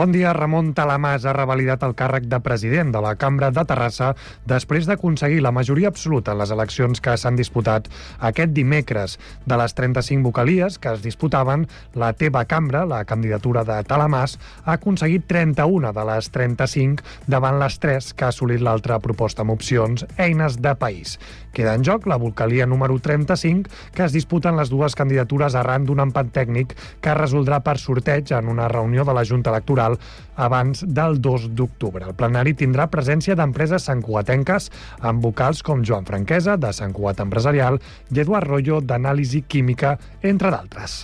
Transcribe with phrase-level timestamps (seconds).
[0.00, 0.30] Bon dia.
[0.32, 4.14] Ramon Talamàs ha revalidat el càrrec de president de la Cambra de Terrassa
[4.48, 7.90] després d'aconseguir la majoria absoluta en les eleccions que s'han disputat
[8.28, 9.18] aquest dimecres.
[9.44, 11.66] De les 35 vocalies que es disputaven,
[12.00, 17.76] la teva cambra, la candidatura de Talamàs, ha aconseguit 31 de les 35 davant les
[17.84, 21.18] 3 que ha assolit l'altra proposta amb opcions Eines de País.
[21.52, 26.00] Queda en joc la vocalia número 35, que es disputen les dues candidatures arran d'un
[26.06, 29.89] empat tècnic que es resoldrà per sorteig en una reunió de la Junta Electoral
[30.36, 32.06] abans del 2 d'octubre.
[32.06, 37.80] El plenari tindrà presència d'empreses santcugatenques amb vocals com Joan Franquesa, de Sant Cugat Empresarial,
[38.10, 41.02] i Eduard Rollo, d'Anàlisi Química, entre d'altres.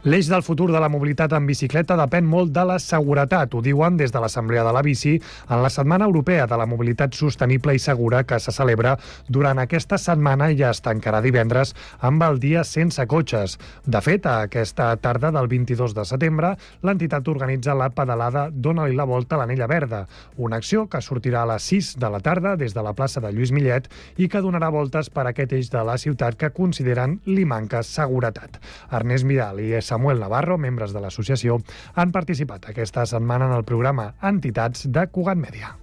[0.00, 3.98] L'eix del futur de la mobilitat en bicicleta depèn molt de la seguretat, ho diuen
[3.98, 7.82] des de l'Assemblea de la Bici en la Setmana Europea de la Mobilitat Sostenible i
[7.84, 8.94] Segura que se celebra
[9.28, 13.58] durant aquesta setmana i ja es tancarà divendres amb el dia sense cotxes.
[13.84, 19.36] De fet, aquesta tarda del 22 de setembre, l'entitat organitza la pedalada Dóna-li la volta
[19.36, 20.06] a l'Anella Verda,
[20.38, 23.34] una acció que sortirà a les 6 de la tarda des de la plaça de
[23.36, 27.44] Lluís Millet i que donarà voltes per aquest eix de la ciutat que consideren li
[27.44, 28.62] manca seguretat.
[28.96, 31.58] Ernest Vidal i Samuel Navarro, membres de l'associació,
[31.98, 35.74] han participat aquesta setmana en el programa Entitats de Cugat Mèdia.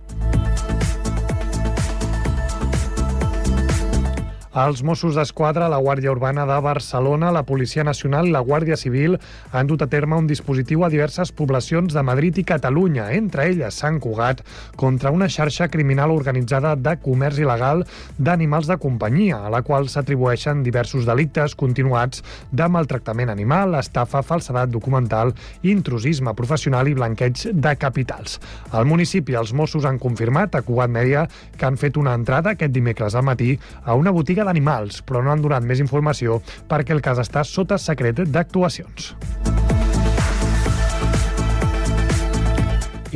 [4.58, 9.14] Els Mossos d'Esquadra, la Guàrdia Urbana de Barcelona, la Policia Nacional i la Guàrdia Civil
[9.54, 13.78] han dut a terme un dispositiu a diverses poblacions de Madrid i Catalunya, entre elles
[13.78, 14.42] Sant Cugat,
[14.76, 17.84] contra una xarxa criminal organitzada de comerç il·legal
[18.18, 24.74] d'animals de companyia, a la qual s'atribueixen diversos delictes continuats de maltractament animal, estafa, falsedat
[24.74, 28.40] documental, intrusisme professional i blanqueig de capitals.
[28.74, 32.74] Al municipi, els Mossos han confirmat a Cugat Mèdia que han fet una entrada aquest
[32.74, 33.54] dimecres al matí
[33.86, 37.78] a una botiga d'animals, però no han donat més informació perquè el cas està sota
[37.82, 39.14] secret d'actuacions.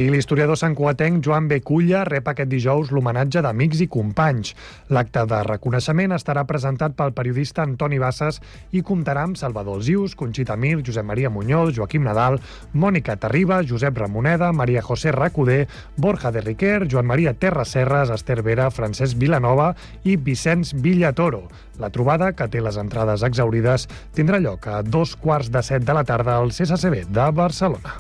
[0.02, 4.56] I l'historiador santcuatenc Joan Beculla rep aquest dijous l'homenatge d'amics i companys.
[4.90, 8.40] L'acte de reconeixement estarà presentat pel periodista Antoni Bassas
[8.74, 12.40] i comptarà amb Salvador Zius, Conxita Mir, Josep Maria Muñoz, Joaquim Nadal,
[12.74, 15.68] Mònica Terriba, Josep Ramoneda, Maria José Racuder,
[15.98, 21.44] Borja de Riquer, Joan Maria Terra Serres, Esther Vera, Francesc Vilanova i Vicenç Villatoro.
[21.78, 23.86] La trobada, que té les entrades exaurides,
[24.18, 28.00] tindrà lloc a dos quarts de set de la tarda al CSCB de Barcelona.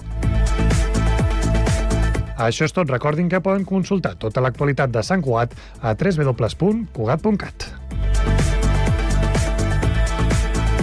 [2.48, 2.90] Això és tot.
[2.90, 7.70] Recordin que poden consultar tota l'actualitat de Sant Cugat a www.cugat.cat.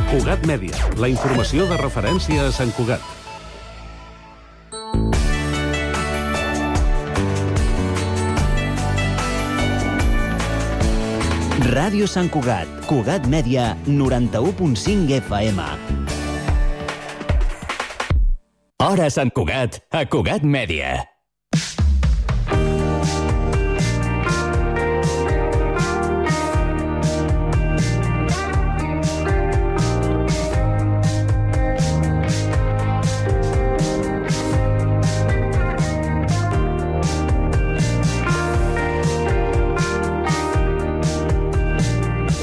[0.09, 3.05] Cugat Mèdia, la informació de referència a Sant Cugat.
[11.69, 15.69] Ràdio Sant Cugat, Cugat Mèdia, 91.5 FM.
[18.81, 21.18] Hora Sant Cugat, a Cugat Mèdia.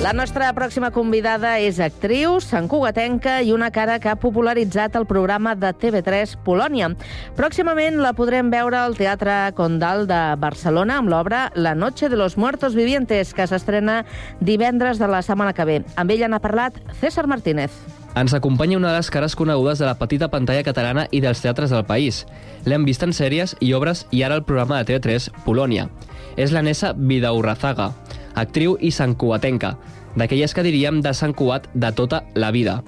[0.05, 5.55] La nostra pròxima convidada és actriu, santcugatenca i una cara que ha popularitzat el programa
[5.57, 6.91] de TV3 Polònia.
[7.33, 12.37] Pròximament la podrem veure al Teatre Condal de Barcelona amb l'obra La noche de los
[12.37, 14.03] muertos vivientes, que s'estrena
[14.39, 15.77] divendres de la setmana que ve.
[15.97, 17.73] Amb ella n'ha parlat César Martínez.
[18.13, 21.73] Ens acompanya una de les cares conegudes de la petita pantalla catalana i dels teatres
[21.73, 22.27] del país.
[22.69, 25.89] L'hem vist en sèries i obres i ara el programa de TV3 Polònia.
[26.37, 27.89] És la Nessa Vidaurrazaga,
[28.35, 29.75] actriu i santcuatenca,
[30.15, 32.81] d'aquelles que diríem de Sant Cugat de tota la vida.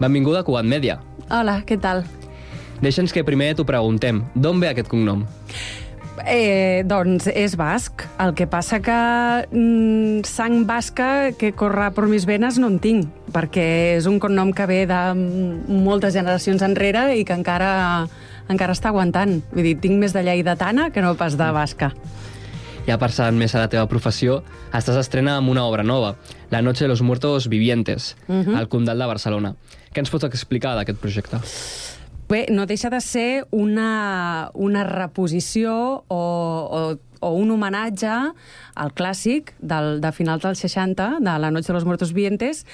[0.00, 0.98] Benvinguda a Cugat Mèdia.
[1.30, 2.04] Hola, què tal?
[2.82, 4.24] Deixa'ns que primer t'ho preguntem.
[4.34, 5.22] D'on ve aquest cognom?
[6.26, 8.04] Eh, doncs és basc.
[8.20, 8.96] El que passa que
[9.46, 14.52] mm, sang basca que corre per mis venes no en tinc, perquè és un cognom
[14.54, 18.08] que ve de moltes generacions enrere i que encara,
[18.52, 19.40] encara està aguantant.
[19.54, 21.92] Vull dir, tinc més de lleidatana que no pas de basca.
[22.82, 24.40] Ja passant més a la teva professió,
[24.74, 26.16] estàs estrena amb una obra nova,
[26.50, 28.56] La noche de los muertos vivientes, uh -huh.
[28.58, 29.54] al Condal de Barcelona.
[29.94, 31.38] Què ens pots explicar d'aquest projecte?
[32.28, 36.16] Bé, no deixa de ser una, una reposició o,
[36.70, 38.32] o, o un homenatge
[38.74, 42.66] al clàssic del, de final dels 60, de La noche de los muertos vivientes,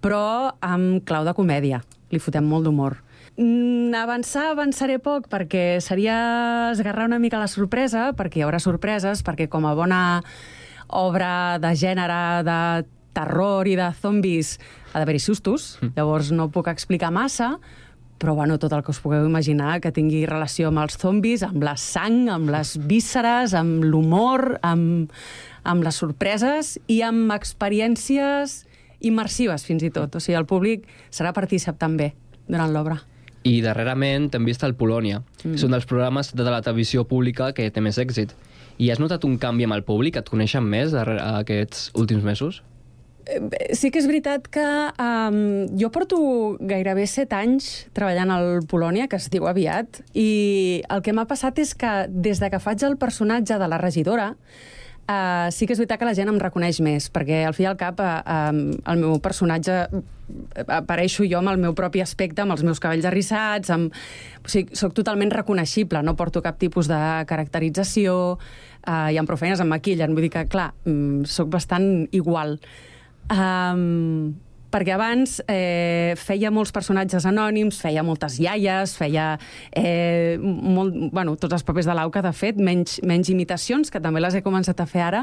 [0.00, 1.82] però amb clau de comèdia.
[2.10, 3.02] Li fotem molt d'humor.
[3.36, 9.20] Mm, avançar, avançaré poc, perquè seria esgarrar una mica la sorpresa, perquè hi haurà sorpreses,
[9.24, 10.02] perquè com a bona
[10.88, 12.60] obra de gènere, de
[13.16, 14.56] terror i de zombis,
[14.92, 15.92] ha d'haver-hi sustos, mm.
[15.98, 17.58] llavors no puc explicar massa,
[18.16, 21.60] però bueno, tot el que us pugueu imaginar que tingui relació amb els zombis, amb
[21.64, 25.12] la sang, amb les vísceres, amb l'humor, amb,
[25.68, 28.62] amb les sorpreses i amb experiències
[29.04, 30.16] immersives, fins i tot.
[30.16, 32.14] O sigui, el públic serà partícip també
[32.48, 32.96] durant l'obra.
[33.46, 35.22] I darrerament hem vist el Polònia.
[35.44, 35.54] Mm.
[35.54, 38.34] És un dels programes de la televisió pública que té més èxit.
[38.82, 40.18] I has notat un canvi amb el públic?
[40.18, 42.62] Et coneixen més darrere aquests últims mesos?
[43.26, 44.64] Eh, sí que és veritat que
[45.02, 45.40] um,
[45.78, 46.18] jo porto
[46.60, 51.58] gairebé set anys treballant al Polònia, que es diu aviat, i el que m'ha passat
[51.62, 54.34] és que des de que faig el personatge de la regidora,
[55.06, 57.68] Uh, sí que és veritat que la gent em reconeix més, perquè al fi i
[57.70, 58.16] al cap uh,
[58.50, 59.84] um, el meu personatge
[60.66, 63.94] apareixo jo amb el meu propi aspecte, amb els meus cabells arrissats, amb...
[64.42, 66.98] o sigui, soc totalment reconeixible, no porto cap tipus de
[67.30, 72.08] caracterització, uh, i amb prou feines em maquillen, vull dir que, clar, um, soc bastant
[72.10, 72.56] igual.
[73.30, 74.34] Um,
[74.76, 79.30] perquè abans eh, feia molts personatges anònims, feia moltes iaies, feia
[79.72, 84.20] eh, molt, bueno, tots els papers de l'Auca, de fet, menys, menys imitacions, que també
[84.20, 85.22] les he començat a fer ara,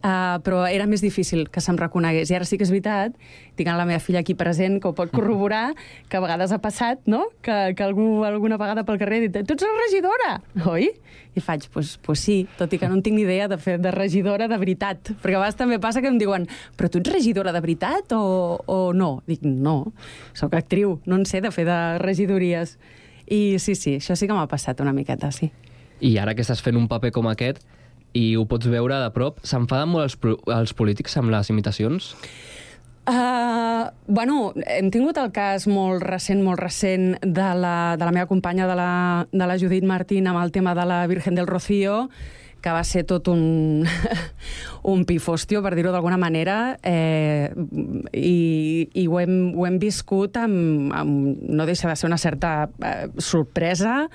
[0.00, 2.32] eh, però era més difícil que se'm reconegués.
[2.32, 3.18] I ara sí que és veritat,
[3.58, 5.74] tinc la meva filla aquí present, que ho pot corroborar,
[6.08, 9.40] que a vegades ha passat, no?, que, que algú alguna vegada pel carrer ha dit
[9.44, 10.32] tu ets la regidora,
[10.72, 10.94] oi?
[11.36, 13.76] I faig, pues, pues sí, tot i que no en tinc ni idea de fer
[13.82, 15.12] de regidora de veritat.
[15.20, 16.46] Perquè a vegades també passa que em diuen
[16.78, 19.10] però tu ets regidora de veritat o, o no?
[19.28, 19.92] Dic, no,
[20.36, 22.78] sóc actriu, no en sé de fer de regidories.
[23.26, 25.50] I sí, sí, això sí que m'ha passat una miqueta, sí.
[26.00, 27.64] I ara que estàs fent un paper com aquest
[28.16, 32.14] i ho pots veure de prop, s'enfaden molt els, els polítics amb les imitacions?
[33.06, 38.26] Uh, bueno, hem tingut el cas molt recent, molt recent de la, de la meva
[38.26, 42.08] companya, de la, de la Judit Martín, amb el tema de la Virgen del Rocío,
[42.60, 43.86] que va ser tot un,
[44.92, 47.52] un pifostio, per dir-ho d'alguna manera, eh,
[48.10, 51.44] i, i ho, hem, ho hem viscut amb, amb...
[51.46, 54.08] No deixa de ser una certa eh, sorpresa,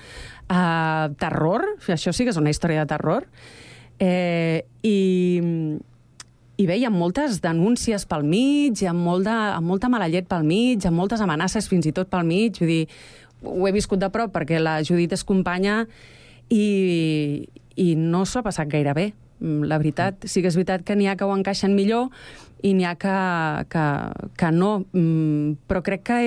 [0.52, 1.64] eh, terror,
[1.96, 3.24] això sí que és una història de terror,
[4.04, 4.98] eh, i
[6.60, 10.08] i bé, hi ha moltes denúncies pel mig, hi ha, molt de, amb molta mala
[10.12, 12.60] llet pel mig, amb moltes amenaces fins i tot pel mig.
[12.60, 12.82] Vull dir,
[13.42, 15.82] ho he viscut de prop perquè la Judit és companya
[16.52, 17.48] i,
[17.80, 19.08] i no s'ho ha passat gaire bé.
[19.40, 22.12] Mm, la veritat, sí que és veritat que n'hi ha que ho encaixen millor
[22.62, 23.16] i n'hi ha que,
[23.72, 23.86] que,
[24.38, 24.74] que no.
[24.92, 26.20] Mm, però crec que,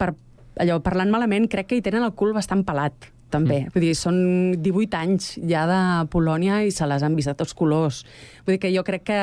[0.00, 0.14] per,
[0.58, 3.62] allò, parlant malament, crec que hi tenen el cul bastant pelat també.
[3.64, 3.74] Mm.
[3.74, 4.20] Vull dir, són
[4.64, 5.80] 18 anys ja de
[6.12, 8.04] Polònia i se les han vist de tots colors.
[8.46, 9.20] Vull dir que jo crec que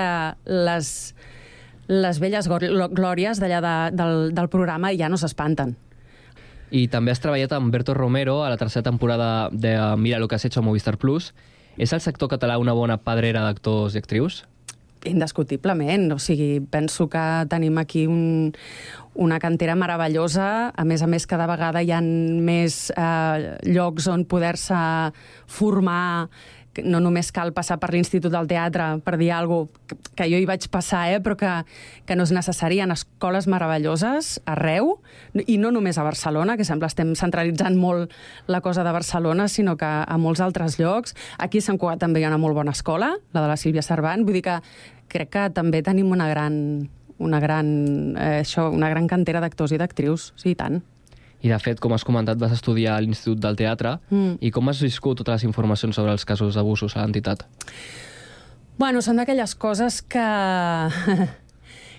[0.49, 0.91] les,
[1.87, 5.75] les velles glòries d'allà de, del, del programa ja no s'espanten.
[6.75, 10.35] I també has treballat amb Berto Romero a la tercera temporada de Mira lo que
[10.35, 11.33] has hecho a Movistar Plus.
[11.77, 14.45] És el sector català una bona padrera d'actors i actrius?
[15.05, 16.07] Indiscutiblement.
[16.15, 18.55] O sigui, penso que tenim aquí un,
[19.15, 20.71] una cantera meravellosa.
[20.75, 24.77] A més a més, cada vegada hi ha més eh, llocs on poder-se
[25.47, 26.27] formar
[26.83, 30.47] no només cal passar per l'Institut del Teatre per dir alguna cosa, que jo hi
[30.47, 31.51] vaig passar, eh, però que,
[32.07, 32.79] que no és necessari.
[32.79, 34.97] Hi ha escoles meravelloses arreu,
[35.45, 38.13] i no només a Barcelona, que sembla estem centralitzant molt
[38.47, 41.15] la cosa de Barcelona, sinó que a molts altres llocs.
[41.37, 43.83] Aquí a Sant Cugat també hi ha una molt bona escola, la de la Sílvia
[43.85, 44.59] Servant, vull dir que
[45.11, 46.87] crec que també tenim una gran,
[47.19, 47.67] una gran,
[48.17, 50.81] eh, això, una gran cantera d'actors i d'actrius, sí, i tant.
[51.41, 53.99] I, de fet, com has comentat, vas estudiar a l'Institut del Teatre.
[54.09, 54.37] Mm.
[54.41, 57.45] I com has viscut totes les informacions sobre els casos d'abusos a l'entitat?
[58.79, 60.25] Bueno, són d'aquelles coses que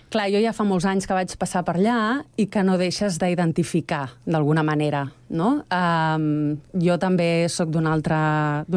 [0.07, 3.17] Clar, jo ja fa molts anys que vaig passar per allà i que no deixes
[3.19, 5.00] d'identificar d'alguna manera,
[5.35, 5.49] no?
[5.67, 8.21] Um, jo també sóc d'una altra,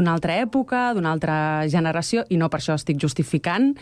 [0.09, 1.35] altra època, d'una altra
[1.69, 3.75] generació, i no per això estic justificant,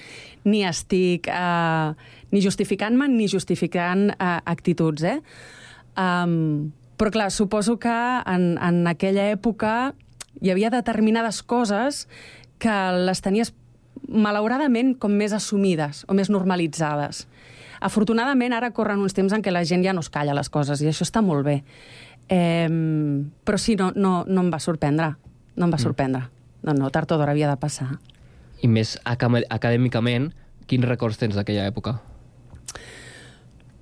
[0.44, 1.96] ni estic uh,
[2.32, 5.20] ni justificant-me ni justificant uh, actituds, eh?
[5.98, 9.94] Um, però clar, suposo que en, en aquella època
[10.42, 12.08] hi havia determinades coses
[12.62, 13.54] que les tenies
[14.08, 17.26] malauradament, com més assumides o més normalitzades.
[17.84, 20.82] Afortunadament, ara corren uns temps en què la gent ja no es calla les coses,
[20.82, 21.60] i això està molt bé.
[22.30, 22.70] Eh,
[23.46, 25.14] però sí, no, no, no em va sorprendre.
[25.56, 25.86] No em va mm.
[25.86, 26.24] sorprendre.
[26.66, 27.92] No, no, tard o d'hora havia de passar.
[28.62, 30.32] I més acadèmicament,
[30.68, 32.00] quins records tens d'aquella època?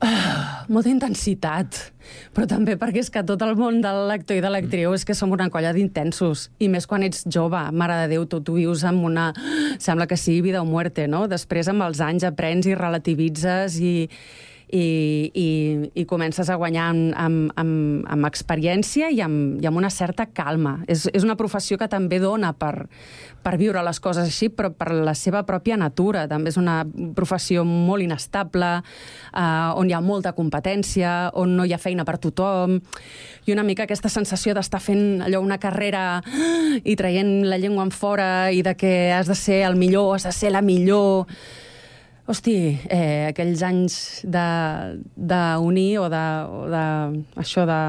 [0.06, 1.78] Ah, molta intensitat,
[2.36, 5.16] però també perquè és que tot el món de l'actor i de l'actriu és que
[5.18, 8.84] som una colla d'intensos, i més quan ets jove, mare de Déu, tu, tu vius
[8.86, 9.32] amb una...
[9.82, 11.24] Sembla que sigui vida o muerte, no?
[11.32, 13.96] Després, amb els anys, aprens i relativitzes i,
[14.70, 15.48] i, i,
[15.94, 20.28] i comences a guanyar amb, amb, amb, amb experiència i amb, i amb una certa
[20.34, 20.80] calma.
[20.88, 22.88] És, és una professió que també dona per,
[23.46, 26.26] per viure les coses així, però per la seva pròpia natura.
[26.32, 26.80] També és una
[27.16, 32.18] professió molt inestable, eh, on hi ha molta competència, on no hi ha feina per
[32.22, 32.80] tothom,
[33.46, 36.22] i una mica aquesta sensació d'estar fent allò una carrera
[36.84, 40.26] i traient la llengua en fora i de que has de ser el millor, has
[40.26, 41.30] de ser la millor
[42.26, 46.86] Hosti, eh, aquells anys d'unir o de, o de
[47.38, 47.82] això de,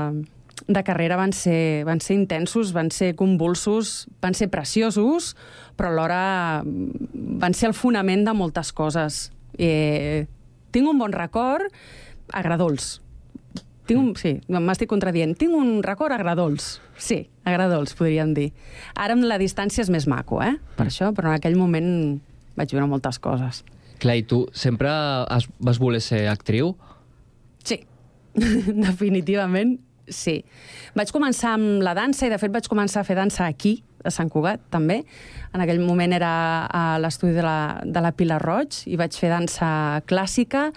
[0.68, 5.32] de carrera van ser, van ser intensos, van ser convulsos, van ser preciosos,
[5.76, 9.30] però alhora van ser el fonament de moltes coses.
[9.56, 10.26] Eh,
[10.68, 11.72] tinc un bon record
[12.36, 12.98] agradols.
[13.86, 15.32] Tinc un, sí, m'estic contradient.
[15.38, 16.82] Tinc un record agradols.
[16.98, 18.50] Sí, agradols, podríem dir.
[18.98, 20.58] Ara amb la distància és més maco, eh?
[20.76, 21.88] Per això, però en aquell moment
[22.58, 23.62] vaig viure moltes coses.
[24.02, 26.74] Clar, i tu sempre has, vas voler ser actriu?
[27.64, 27.80] Sí,
[28.86, 30.40] definitivament sí.
[30.96, 34.12] Vaig començar amb la dansa i, de fet, vaig començar a fer dansa aquí, a
[34.14, 35.00] Sant Cugat, també.
[35.54, 36.30] En aquell moment era
[36.70, 39.68] a l'estudi de, la, de la Pilar Roig i vaig fer dansa
[40.06, 40.68] clàssica.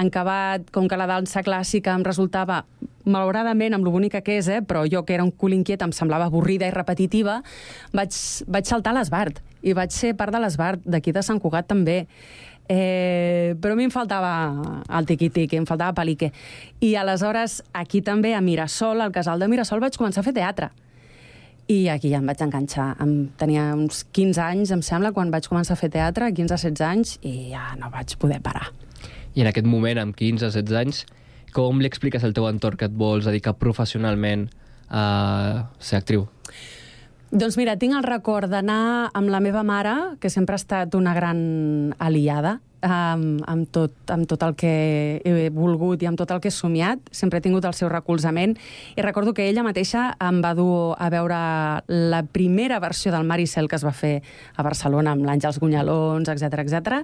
[0.00, 2.62] En acabat, com que la dansa clàssica em resultava,
[3.04, 5.92] malauradament, amb lo bonica que és, eh, però jo que era un cul inquiet em
[5.92, 7.40] semblava avorrida i repetitiva,
[7.92, 11.68] vaig, vaig saltar a l'Esbart i vaig ser part de l'Esbart, d'aquí de Sant Cugat
[11.68, 12.04] també.
[12.70, 14.30] Eh, però a mi em faltava
[14.94, 16.28] el tiqui-tiqui, em faltava palique.
[16.78, 20.70] I aleshores, aquí també, a Mirasol, al casal de Mirasol, vaig començar a fer teatre.
[21.66, 22.92] I aquí ja em vaig enganxar.
[23.02, 27.16] Em, tenia uns 15 anys, em sembla, quan vaig començar a fer teatre, 15-16 anys,
[27.26, 28.70] i ja no vaig poder parar.
[29.34, 31.04] I en aquest moment, amb 15-16 anys,
[31.54, 34.46] com li expliques al teu entorn que et vols dedicar professionalment
[34.90, 36.28] a ser actriu?
[37.30, 41.12] Doncs mira, tinc el record d'anar amb la meva mare, que sempre ha estat una
[41.14, 44.72] gran aliada, amb, amb, tot, amb tot el que
[45.22, 47.04] he volgut i amb tot el que he somiat.
[47.14, 48.56] Sempre he tingut el seu recolzament.
[48.96, 51.38] I recordo que ella mateixa em va dur a veure
[51.86, 54.24] la primera versió del Maricel que es va fer
[54.56, 56.98] a Barcelona amb l'Àngels Gunyalons, etc etc.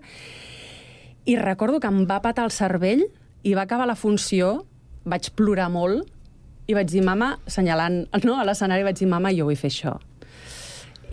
[1.26, 3.06] I recordo que em va patar el cervell
[3.46, 4.64] i va acabar la funció,
[5.06, 6.10] vaig plorar molt
[6.66, 9.94] i vaig dir, mama, assenyalant no, a l'escenari, vaig dir, mama, jo vull fer això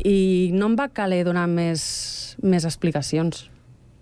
[0.01, 1.83] i no em va caler donar més,
[2.41, 3.47] més explicacions.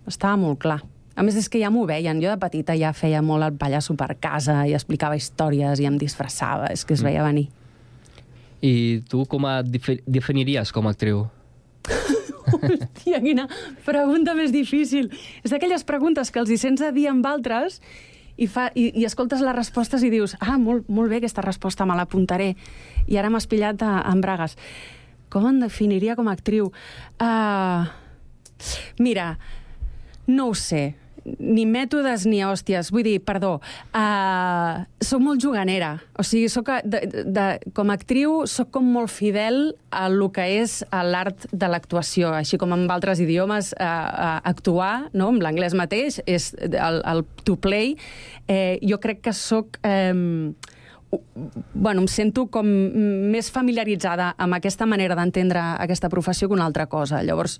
[0.08, 0.80] Estava molt clar.
[1.12, 2.20] A més, és que ja m'ho veien.
[2.22, 5.98] Jo de petita ja feia molt el pallasso per casa i explicava històries i em
[6.00, 6.70] disfressava.
[6.72, 7.10] És que es mm.
[7.10, 7.48] veia venir.
[8.62, 9.68] I tu com et
[10.06, 11.26] definiries com a actriu?
[12.52, 13.48] Hòstia, quina
[13.84, 15.10] pregunta més difícil.
[15.42, 17.80] És d'aquelles preguntes que els hi sents a dir amb altres
[18.36, 21.86] i, fa, i, i escoltes les respostes i dius ah, molt, molt bé aquesta resposta,
[21.86, 22.54] me l'apuntaré.
[23.10, 24.56] I ara m'has pillat a, a bragues.
[25.32, 26.68] Com em definiria com a actriu?
[27.16, 27.88] Uh,
[29.00, 29.38] mira,
[30.28, 32.90] no ho sé ni mètodes ni hòsties.
[32.94, 33.54] Vull dir, perdó,
[33.94, 35.94] uh, soc molt juganera.
[36.18, 37.46] O sigui, soc, de, de,
[37.76, 42.32] com a actriu, sóc com molt fidel a lo que és l'art de l'actuació.
[42.36, 45.30] Així com en altres idiomes, uh, uh, actuar, no?
[45.32, 47.96] amb l'anglès mateix, és el, el to play.
[48.48, 49.78] Eh, jo crec que sóc...
[49.86, 50.54] Um,
[51.74, 52.68] bueno, em sento com
[53.32, 57.22] més familiaritzada amb aquesta manera d'entendre aquesta professió que una altra cosa.
[57.22, 57.58] Llavors,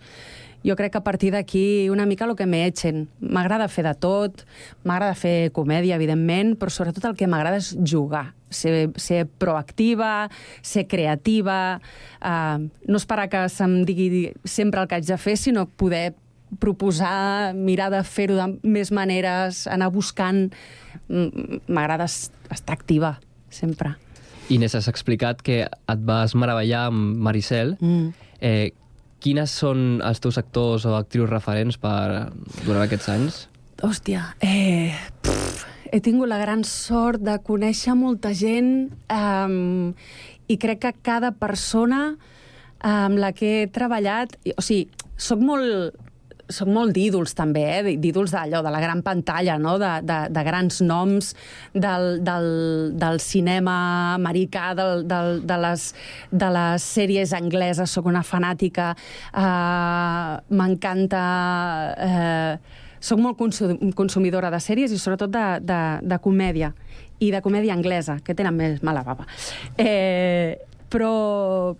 [0.64, 3.08] jo crec que a partir d'aquí una mica el que m'echen.
[3.20, 4.44] M'agrada fer de tot,
[4.84, 10.30] m'agrada fer comèdia, evidentment, però sobretot el que m'agrada és jugar, ser, ser proactiva,
[10.62, 11.80] ser creativa,
[12.22, 16.14] uh, no esperar que se'm digui sempre el que haig de fer, sinó poder
[16.60, 20.48] proposar, mirar de fer-ho de més maneres, anar buscant...
[21.12, 23.18] M'agrada estar activa
[23.54, 23.94] sempre.
[24.52, 27.76] Inés, has explicat que et vas meravellar amb Maricel.
[27.80, 28.12] Mm.
[28.42, 28.72] Eh,
[29.22, 32.32] quines són els teus actors o actrius referents per,
[32.64, 33.44] durant aquests anys?
[33.82, 39.92] Hòstia, eh, pff, he tingut la gran sort de conèixer molta gent um,
[40.48, 42.14] i crec que cada persona
[42.82, 44.34] amb la que he treballat...
[44.56, 44.88] O sigui,
[45.20, 45.94] sóc molt
[46.54, 47.96] soc molt d'ídols també, eh?
[48.00, 49.78] d'ídols d'allò, de la gran pantalla, no?
[49.80, 51.32] de, de, de grans noms
[51.74, 52.48] del, del,
[53.00, 53.76] del cinema
[54.14, 55.88] americà, del, del, de, les,
[56.30, 58.92] de les sèries angleses, sóc una fanàtica,
[59.32, 61.26] uh, m'encanta...
[61.98, 63.34] Uh, soc molt
[63.98, 66.68] consumidora de sèries i sobretot de, de, de comèdia,
[67.18, 69.26] i de comèdia anglesa, que tenen més mala baba.
[69.74, 70.54] Eh,
[70.92, 71.74] però,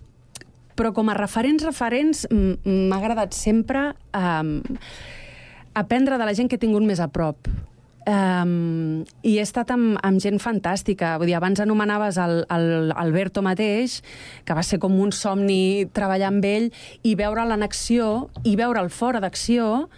[0.78, 4.56] però com a referents, referents, m'ha agradat sempre um,
[5.74, 7.48] aprendre de la gent que he tingut més a prop.
[8.02, 11.14] Um, I he estat amb, amb gent fantàstica.
[11.20, 14.00] Vull dir, abans anomenaves el, el Alberto mateix,
[14.44, 16.70] que va ser com un somni treballar amb ell,
[17.06, 19.88] i veure'l en acció, i veure'l fora d'acció,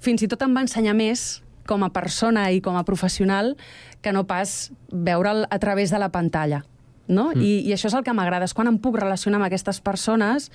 [0.00, 3.56] fins i tot em va ensenyar més com a persona i com a professional
[4.00, 6.64] que no pas veure'l a través de la pantalla.
[7.10, 7.30] No?
[7.34, 7.42] Mm.
[7.42, 10.50] I, I això és el que m'agrada, és quan em puc relacionar amb aquestes persones,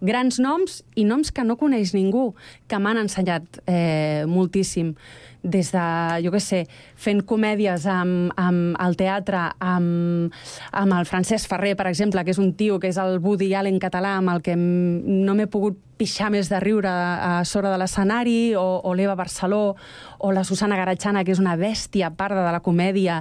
[0.00, 2.30] grans noms i noms que no coneix ningú,
[2.70, 4.94] que m'han ensenyat eh, moltíssim
[5.42, 5.84] des de,
[6.24, 6.62] jo què sé,
[6.98, 10.34] fent comèdies amb, amb el teatre, amb,
[10.72, 13.78] amb el Francesc Ferrer, per exemple, que és un tio que és el Woody Allen
[13.82, 18.54] català, amb el que no m'he pogut pixar més de riure a sobre de l'escenari,
[18.56, 19.76] o, o l'Eva Barceló,
[20.18, 23.20] o la Susana Garatxana, que és una bèstia parda de la comèdia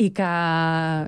[0.00, 0.30] i que,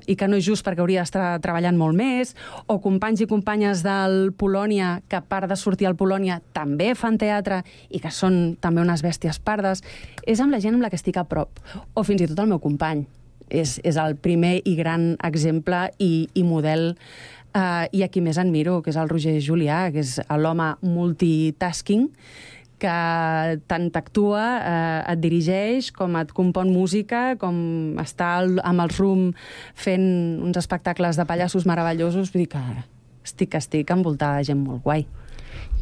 [0.05, 2.35] i que no és just perquè hauria d'estar treballant molt més,
[2.69, 7.19] o companys i companyes del Polònia, que a part de sortir al Polònia també fan
[7.19, 9.83] teatre i que són també unes bèsties pardes.
[10.25, 11.61] És amb la gent amb la que estic a prop,
[11.93, 13.07] o fins i tot el meu company.
[13.47, 16.89] És, és el primer i gran exemple i, i model
[17.57, 22.11] Uh, I a qui més admiro, que és el Roger Julià, que és l'home multitasking,
[22.77, 22.97] que
[23.65, 29.31] tant t'actua, eh, et dirigeix, com et compon música, com està al, amb el RUM
[29.73, 30.05] fent
[30.45, 32.29] uns espectacles de pallassos meravellosos.
[32.33, 32.61] Vull dir que
[33.25, 35.07] estic, estic envoltada de gent molt guai.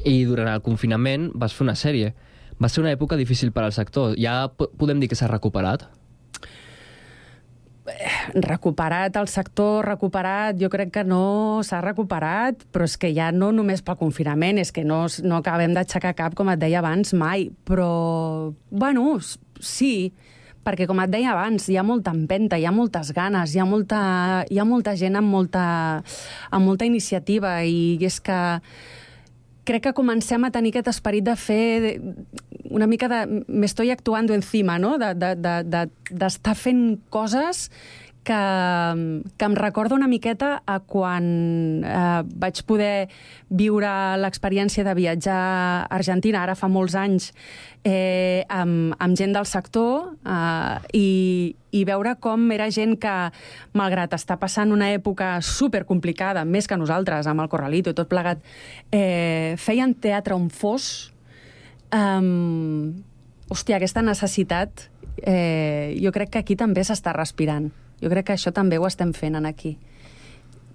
[0.08, 2.14] I durant el confinament vas fer una sèrie.
[2.62, 4.16] Va ser una època difícil per al sector.
[4.16, 5.90] Ja podem dir que s'ha recuperat?
[8.34, 13.52] Recuperat el sector, recuperat, jo crec que no s'ha recuperat, però és que ja no
[13.54, 17.50] només pel confinament, és que no, no acabem d'aixecar cap, com et deia abans, mai.
[17.68, 19.20] Però, bueno,
[19.62, 20.14] sí,
[20.66, 23.70] perquè com et deia abans, hi ha molta empenta, hi ha moltes ganes, hi ha
[23.70, 24.02] molta,
[24.50, 25.66] hi ha molta gent amb molta,
[26.50, 28.40] amb molta iniciativa i és que
[29.66, 31.98] crec que comencem a tenir aquest esperit de fer
[32.70, 33.44] una mica de...
[33.48, 34.98] Me estoy actuando encima, no?
[34.98, 37.70] D'estar de, de, de, de fent coses
[38.26, 41.26] que, que em recorda una miqueta a quan
[41.86, 43.08] eh, vaig poder
[43.48, 47.30] viure l'experiència de viatjar a Argentina, ara fa molts anys,
[47.86, 51.08] eh, amb, amb gent del sector eh, i,
[51.72, 53.16] i veure com era gent que,
[53.78, 58.10] malgrat estar passant una època super complicada, més que nosaltres, amb el Corralito i tot
[58.12, 58.42] plegat,
[58.92, 61.15] eh, feien teatre on fos,
[61.94, 63.04] Um,
[63.52, 64.88] hòstia, aquesta necessitat
[65.22, 67.70] eh, jo crec que aquí també s'està respirant.
[68.02, 69.76] Jo crec que això també ho estem fent en aquí.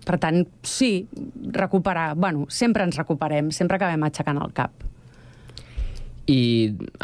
[0.06, 1.06] Per tant, sí,
[1.52, 2.14] recuperar...
[2.16, 4.86] Bueno, sempre ens recuperem, sempre acabem aixecant el cap.
[6.30, 6.40] I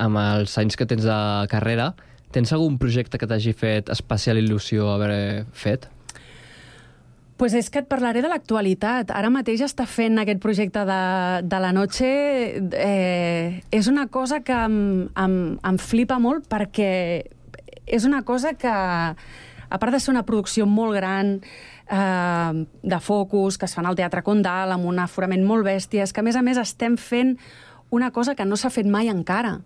[0.01, 1.19] amb els anys que tens de
[1.53, 1.90] carrera,
[2.33, 5.90] tens algun projecte que t'hagi fet especial il·lusió haver fet?
[7.37, 9.11] Pues és que et parlaré de l'actualitat.
[9.12, 11.01] Ara mateix està fent aquest projecte de,
[11.44, 12.09] de la noche.
[12.57, 14.79] Eh, és una cosa que em,
[15.12, 16.92] em, em flipa molt perquè
[17.87, 21.37] és una cosa que, a part de ser una producció molt gran,
[21.90, 26.12] eh, de focus, que es fan al Teatre Condal, amb un aforament molt bèstia, és
[26.12, 27.37] que, a més a més, estem fent
[27.90, 29.61] una cosa que no s'ha fet mai encara,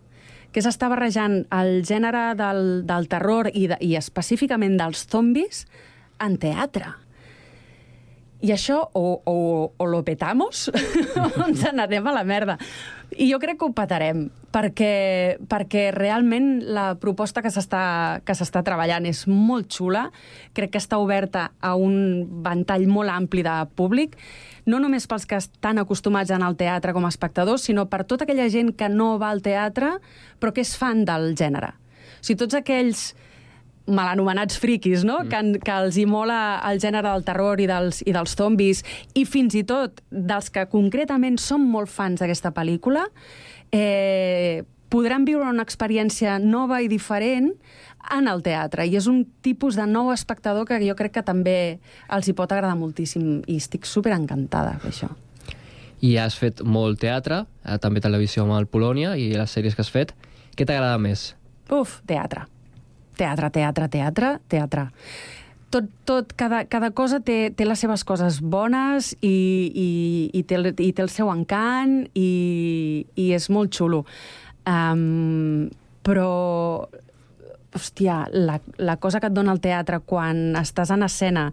[0.53, 5.65] que és estar barrejant el gènere del, del terror i, de, i específicament dels zombis
[6.21, 6.97] en teatre.
[8.41, 9.37] I això o, o,
[9.77, 10.71] o lo petamos
[11.21, 12.57] o ens n'anem a la merda.
[13.11, 19.27] I jo crec que ho petarem, perquè, perquè realment la proposta que s'està treballant és
[19.29, 20.07] molt xula,
[20.57, 24.17] crec que està oberta a un ventall molt ampli de públic,
[24.65, 28.05] no només pels que estan acostumats a anar al teatre com a espectadors, sinó per
[28.07, 29.97] tota aquella gent que no va al teatre
[30.39, 31.75] però que és fan del gènere.
[32.21, 33.11] O sigui, tots aquells
[33.87, 35.21] mal anomenats friquis, no?
[35.25, 35.29] Mm.
[35.29, 38.83] Que, que els hi mola el gènere del terror i dels, i dels zombis,
[39.15, 43.07] i fins i tot dels que concretament són molt fans d'aquesta pel·lícula,
[43.73, 47.53] eh, podran viure una experiència nova i diferent
[48.11, 48.87] en el teatre.
[48.87, 51.79] I és un tipus de nou espectador que jo crec que també
[52.11, 53.43] els hi pot agradar moltíssim.
[53.47, 55.11] I estic super encantada d'això.
[56.01, 59.85] I has fet molt teatre, eh, també televisió amb el Polònia i les sèries que
[59.85, 60.15] has fet.
[60.57, 61.35] Què t'agrada més?
[61.71, 62.49] Uf, teatre
[63.21, 64.87] teatre, teatre, teatre, teatre.
[65.71, 69.37] Tot, tot, cada, cada cosa té, té les seves coses bones i,
[69.71, 69.91] i,
[70.35, 72.31] i, té, el, i té el seu encant i,
[73.15, 74.03] i és molt xulo.
[74.67, 75.69] Um,
[76.03, 76.33] però
[77.75, 81.51] hòstia, la, la cosa que et dona el teatre quan estàs en escena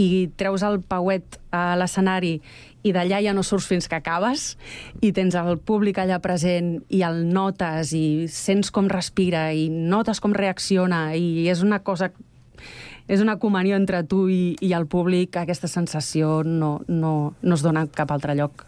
[0.00, 2.38] i treus el pauet a l'escenari
[2.88, 4.56] i d'allà ja no surts fins que acabes
[5.04, 10.20] i tens el públic allà present i el notes i sents com respira i notes
[10.24, 12.10] com reacciona i és una cosa
[13.08, 17.64] és una comunió entre tu i, i el públic, aquesta sensació no, no, no es
[17.64, 18.66] dona cap altre lloc.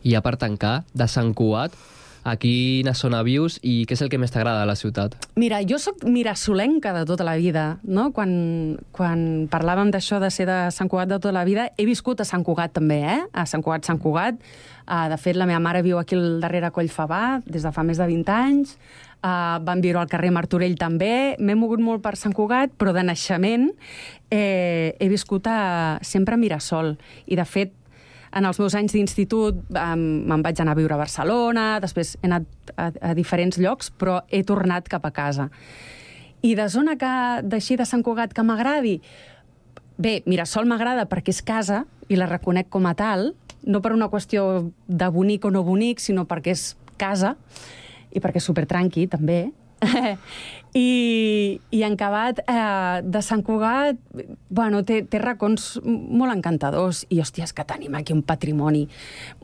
[0.00, 1.74] I a part tancar, de Sant Cugat,
[2.24, 5.14] A quina zona vius i què és el que més t'agrada de la ciutat?
[5.38, 8.10] Mira, jo sóc mirasolenca de tota la vida, no?
[8.16, 8.32] Quan,
[8.92, 12.28] quan parlàvem d'això de ser de Sant Cugat de tota la vida, he viscut a
[12.28, 13.20] Sant Cugat també, eh?
[13.32, 14.40] A Sant Cugat, Sant Cugat.
[14.88, 18.00] Uh, de fet, la meva mare viu aquí al darrere Collfabà des de fa més
[18.00, 18.78] de 20 anys.
[19.18, 21.36] Uh, van viure al carrer Martorell també.
[21.42, 23.68] M'he mogut molt per Sant Cugat, però de naixement
[24.30, 26.94] eh, he viscut a, sempre a Mirasol.
[27.26, 27.74] I, de fet,
[28.36, 32.26] en els meus anys d'institut um, me'n vaig anar a viure a Barcelona, després he
[32.28, 35.48] anat a, a diferents llocs, però he tornat cap a casa.
[36.42, 37.12] I de zona que
[37.42, 38.98] d'així de Sant Cugat que m'agradi,
[39.98, 43.32] bé, Mirasol m'agrada perquè és casa i la reconec com a tal,
[43.66, 47.34] no per una qüestió de bonic o no bonic, sinó perquè és casa
[48.14, 49.48] i perquè és supertranqui, també.
[50.74, 53.96] I, i en acabat eh, de Sant Cugat,
[54.50, 58.84] bueno, té, té racons molt encantadors i, hòstia, és que tenim aquí un patrimoni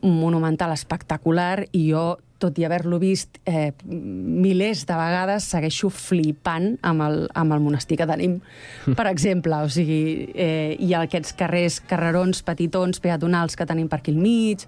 [0.03, 2.05] monumental espectacular i jo,
[2.41, 7.97] tot i haver-lo vist eh, milers de vegades, segueixo flipant amb el, amb el monestir
[8.01, 8.37] que tenim,
[8.99, 9.63] per exemple.
[9.65, 14.21] O sigui, eh, hi ha aquests carrers, carrerons petitons, peatonals que tenim per aquí al
[14.21, 14.67] mig.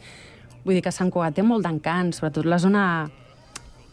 [0.66, 2.84] Vull dir que Sant Cugat té molt d'encant, sobretot la zona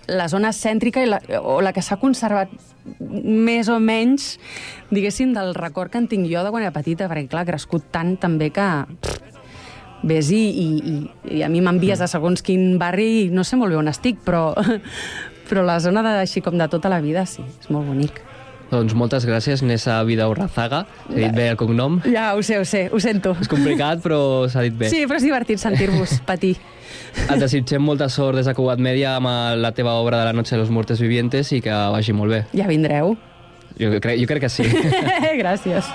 [0.09, 2.53] la zona cèntrica i la, o la que s'ha conservat
[3.01, 4.35] més o menys,
[4.91, 7.89] diguéssim, del record que en tinc jo de quan era petita, perquè, clar, ha crescut
[7.95, 8.69] tant també que
[9.01, 9.25] pff,
[10.05, 13.57] ves i, i, i, i a mi m'envies a segons quin barri i no sé
[13.57, 14.51] molt bé on estic, però,
[15.49, 18.21] però la zona de, així com de tota la vida, sí, és molt bonic.
[18.71, 20.85] Doncs moltes gràcies, Nessa Vidaurrazaga.
[21.13, 22.01] He dit bé el cognom.
[22.09, 23.35] Ja, ho sé, ho sé, ho sento.
[23.41, 24.89] És complicat, però s'ha dit bé.
[24.91, 26.57] Sí, però és divertit sentir-vos patir.
[27.25, 29.31] Et desitgem molta sort des de Cugat Media amb
[29.61, 32.43] la teva obra de la Noche de los Muertes Vivientes i que vagi molt bé.
[32.57, 33.17] Ja vindreu.
[33.79, 34.69] Jo, crec, jo crec que sí.
[35.43, 35.89] Gràcies.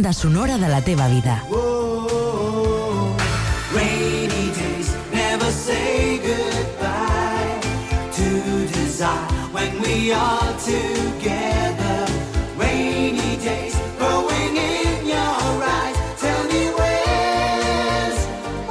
[0.00, 1.44] banda sonora de la teva vida.
[1.50, 3.16] Oh, oh, oh.
[3.74, 7.60] Rainy days never say goodbye
[8.16, 12.06] to desire when we are together.
[12.56, 15.96] Rainy days growing in your eyes.
[16.18, 18.20] Tell me where's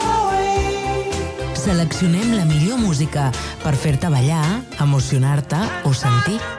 [0.01, 1.13] away.
[1.53, 6.58] Seleccionem la millor música per fer-te ballar, emocionar-te o sentir.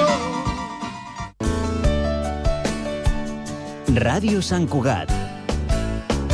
[3.91, 5.09] Ràdio Sant Cugat.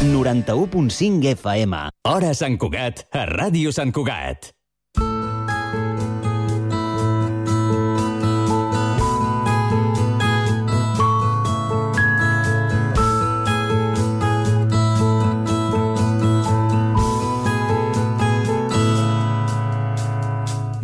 [0.04, 1.80] 91.5 FM.
[2.06, 4.52] Hora Sant Cugat, a Ràdio Sant Cugat.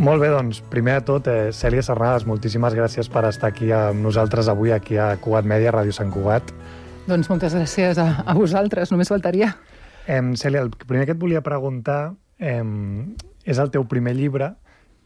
[0.04, 4.02] Molt bé, doncs, primer de tot, eh, Cèlia Serrades, moltíssimes gràcies per estar aquí amb
[4.04, 6.52] nosaltres avui, aquí a Cugat Mèdia, Ràdio Sant Cugat.
[7.04, 9.50] Doncs moltes gràcies a, a vosaltres, només faltaria.
[10.08, 12.64] Eh, Cèlia, el primer que et volia preguntar eh,
[13.44, 14.54] és el teu primer llibre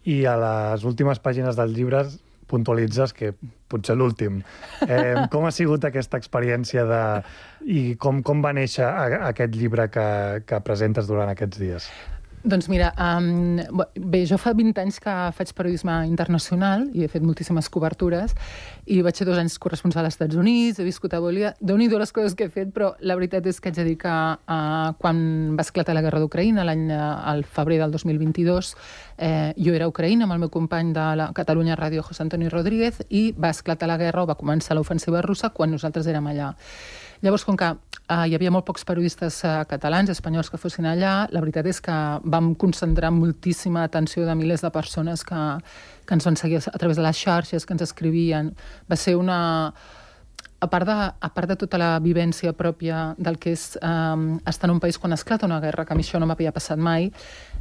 [0.06, 3.34] i a les últimes pàgines dels llibres puntualitzes que
[3.68, 4.44] potser l'últim.
[4.86, 7.02] Eh, com ha sigut aquesta experiència de...
[7.66, 10.08] i com, com va néixer a, aquest llibre que,
[10.48, 11.90] que presentes durant aquests dies?
[12.44, 13.58] Doncs mira, um,
[13.98, 18.36] bé, jo fa 20 anys que faig periodisme internacional i he fet moltíssimes cobertures
[18.86, 21.90] i vaig ser dos anys corresponsal als Estats Units, he viscut a Bolívia, déu nhi
[21.90, 24.94] les coses que he fet, però la veritat és que haig de dir que uh,
[25.02, 28.76] quan va esclatar la guerra d'Ucraïna, l'any uh, al febrer del 2022,
[29.18, 32.54] eh, jo era a Ucraïna amb el meu company de la Catalunya Ràdio, José Antonio
[32.54, 36.54] Rodríguez, i va esclatar la guerra o va començar l'ofensiva russa quan nosaltres érem allà.
[37.22, 41.28] Llavors, com que uh, hi havia molt pocs periodistes uh, catalans, espanyols que fossin allà,
[41.34, 45.44] la veritat és que vam concentrar moltíssima atenció de milers de persones que,
[46.06, 48.54] que ens van seguir a través de les xarxes, que ens escrivien.
[48.90, 49.40] Va ser una...
[50.58, 54.66] A part, de, a part de tota la vivència pròpia del que és um, estar
[54.66, 57.12] en un país quan esclata una guerra, que a mi això no m'havia passat mai,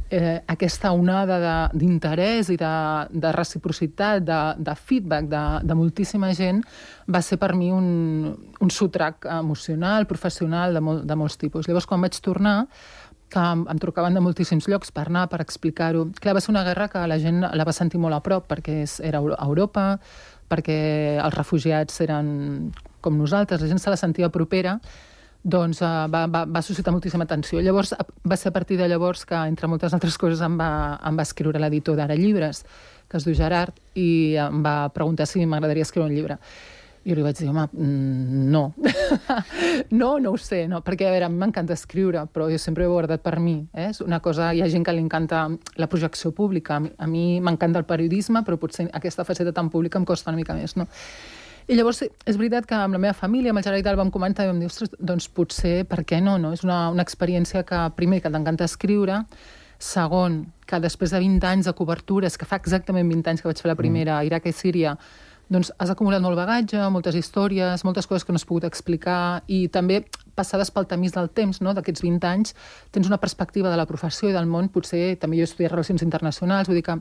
[0.09, 2.73] eh, aquesta onada d'interès i de,
[3.11, 6.63] de reciprocitat, de, de feedback de, de moltíssima gent
[7.07, 11.67] va ser per mi un, un sotrac emocional, professional, de, mol, de molts tipus.
[11.67, 12.57] Llavors, quan vaig tornar,
[13.29, 16.07] que em, em trucaven de moltíssims llocs per anar, per explicar-ho.
[16.21, 18.81] Clar, va ser una guerra que la gent la va sentir molt a prop, perquè
[18.85, 19.89] és, era a Europa,
[20.47, 20.77] perquè
[21.19, 22.71] els refugiats eren
[23.03, 24.77] com nosaltres, la gent se la sentia propera,
[25.47, 27.61] doncs uh, va, va, va suscitar moltíssima atenció.
[27.63, 27.93] Llavors,
[28.27, 30.69] va ser a partir de llavors que, entre moltes altres coses, em va,
[31.07, 32.65] em va escriure l'editor d'Ara Llibres,
[33.07, 36.37] que es diu Gerard, i em va preguntar si m'agradaria escriure un llibre.
[37.07, 38.73] I li vaig dir, home, mm, no.
[40.01, 42.83] no, no ho sé, no, perquè, a veure, a mi m'encanta escriure, però jo sempre
[42.83, 43.61] ho he guardat per mi.
[43.71, 43.93] Eh?
[43.93, 45.45] És una cosa, hi ha gent que li encanta
[45.79, 46.81] la projecció pública.
[46.83, 50.57] A mi, m'encanta el periodisme, però potser aquesta faceta tan pública em costa una mica
[50.57, 50.89] més, no?
[51.67, 54.11] I llavors és veritat que amb la meva família, amb el Gerard i tal, vam
[54.13, 56.37] comentar i vam dir, ostres, doncs potser, per què no?
[56.39, 56.53] no?
[56.55, 59.25] És una, una experiència que, primer, que t'encanta escriure,
[59.77, 63.59] segon, que després de 20 anys de cobertures, que fa exactament 20 anys que vaig
[63.59, 64.95] fer la primera a Iraq i Síria,
[65.51, 69.65] doncs has acumulat molt bagatge, moltes històries, moltes coses que no has pogut explicar i
[69.67, 70.01] també
[70.39, 71.75] passades pel tamís del temps, no?
[71.75, 72.55] d'aquests 20 anys,
[72.95, 76.03] tens una perspectiva de la professió i del món, potser també jo he estudiat Relacions
[76.03, 76.99] Internacionals, vull dir que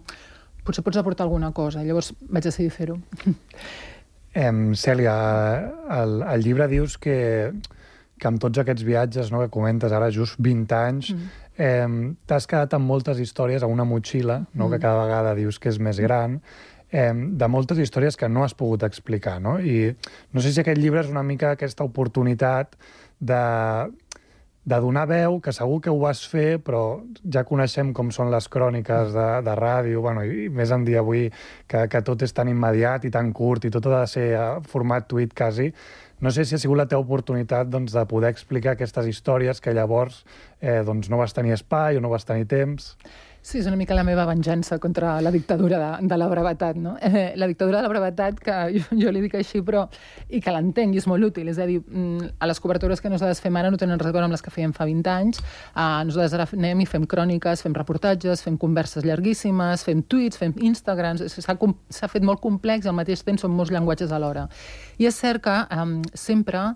[0.67, 1.87] potser pots aportar alguna cosa.
[1.87, 2.99] Llavors vaig decidir fer-ho.
[4.37, 5.17] Em, Cèlia,
[5.97, 7.17] el, el llibre dius que,
[8.21, 11.43] que amb tots aquests viatges no, que comentes ara, just 20 anys, mm.
[11.57, 14.71] eh, t'has quedat amb moltes històries a una motxilla, no, mm.
[14.75, 16.41] que cada vegada dius que és més gran,
[16.91, 19.39] eh, de moltes històries que no has pogut explicar.
[19.41, 19.57] No?
[19.57, 19.95] I
[20.33, 22.77] no sé si aquest llibre és una mica aquesta oportunitat
[23.19, 23.43] de
[24.67, 28.49] de donar veu, que segur que ho vas fer, però ja coneixem com són les
[28.51, 31.29] cròniques de, de ràdio, bueno, i més en dia avui
[31.71, 34.49] que, que tot és tan immediat i tan curt i tot ha de ser a
[34.67, 35.71] format tuit quasi.
[36.19, 39.75] No sé si ha sigut la teva oportunitat doncs, de poder explicar aquestes històries que
[39.77, 40.25] llavors
[40.61, 42.97] eh, doncs, no vas tenir espai o no vas tenir temps.
[43.47, 46.97] Sí, és una mica la meva venjança contra la dictadura de, de la brevetat, no?
[47.07, 49.85] Eh, la dictadura de la brevetat, que jo, jo li dic així, però...
[50.27, 51.53] i que l'entenc i és molt útil.
[51.53, 54.17] És a dir, mm, a les cobertures que nosaltres fem ara no tenen res a
[54.17, 55.39] veure amb les que fèiem fa 20 anys.
[55.77, 60.59] Uh, nosaltres ara anem i fem cròniques, fem reportatges, fem converses llarguíssimes, fem tuits, fem
[60.67, 61.23] Instagrams...
[61.39, 64.49] S'ha fet molt complex i al mateix temps són molts llenguatges alhora.
[64.99, 66.73] I és cert que um, sempre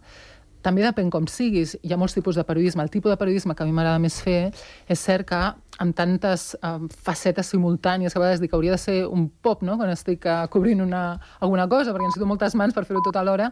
[0.63, 1.77] també depèn com siguis.
[1.83, 2.85] Hi ha molts tipus de periodisme.
[2.85, 4.51] El tipus de periodisme que a mi m'agrada més fer
[4.89, 5.41] és cert que
[5.81, 9.63] amb tantes um, facetes simultànies, que a vegades dic que hauria de ser un pop,
[9.65, 11.05] no?, quan estic uh, cobrint una,
[11.41, 13.49] alguna cosa, perquè necessito moltes mans per fer-ho tot alhora,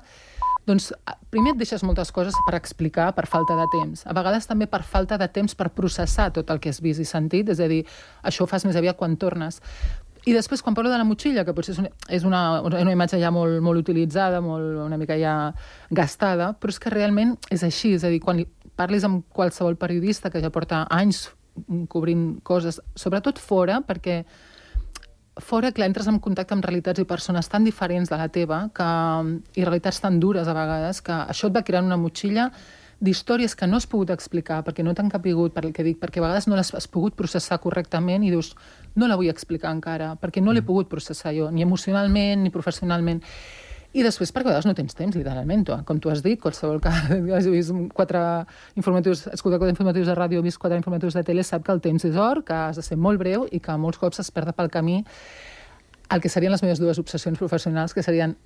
[0.68, 4.04] doncs eh, primer et deixes moltes coses per explicar per falta de temps.
[4.04, 7.08] A vegades també per falta de temps per processar tot el que has vist i
[7.08, 7.84] sentit, és a dir,
[8.28, 9.62] això ho fas més aviat quan tornes.
[10.28, 13.20] I després, quan parlo de la motxilla, que potser és una, és una, una imatge
[13.20, 15.34] ja molt, molt utilitzada, molt, una mica ja
[15.94, 18.44] gastada, però és que realment és així, és a dir, quan li
[18.78, 21.30] parlis amb qualsevol periodista que ja porta anys
[21.90, 24.20] cobrint coses, sobretot fora, perquè
[25.38, 28.88] fora, clar, entres en contacte amb realitats i persones tan diferents de la teva que,
[29.56, 32.50] i realitats tan dures a vegades que això et va crear una motxilla
[33.00, 36.18] d'històries que no has pogut explicar perquè no t'han capigut, per el que dic, perquè
[36.18, 38.54] a vegades no les has pogut processar correctament i dius,
[38.98, 43.22] no la vull explicar encara, perquè no l'he pogut processar jo, ni emocionalment ni professionalment.
[43.96, 45.62] I després, perquè a vegades no tens temps, literalment.
[45.64, 46.90] Tu, com tu has dit, qualsevol que
[47.38, 48.20] has vist quatre
[48.76, 52.04] informatius, escoltat quatre informatius de ràdio, vist quatre informatius de tele, sap que el temps
[52.04, 54.68] és or, que has de ser molt breu i que molts cops es perd pel
[54.74, 55.04] camí
[56.10, 58.36] el que serien les meves dues obsessions professionals, que serien,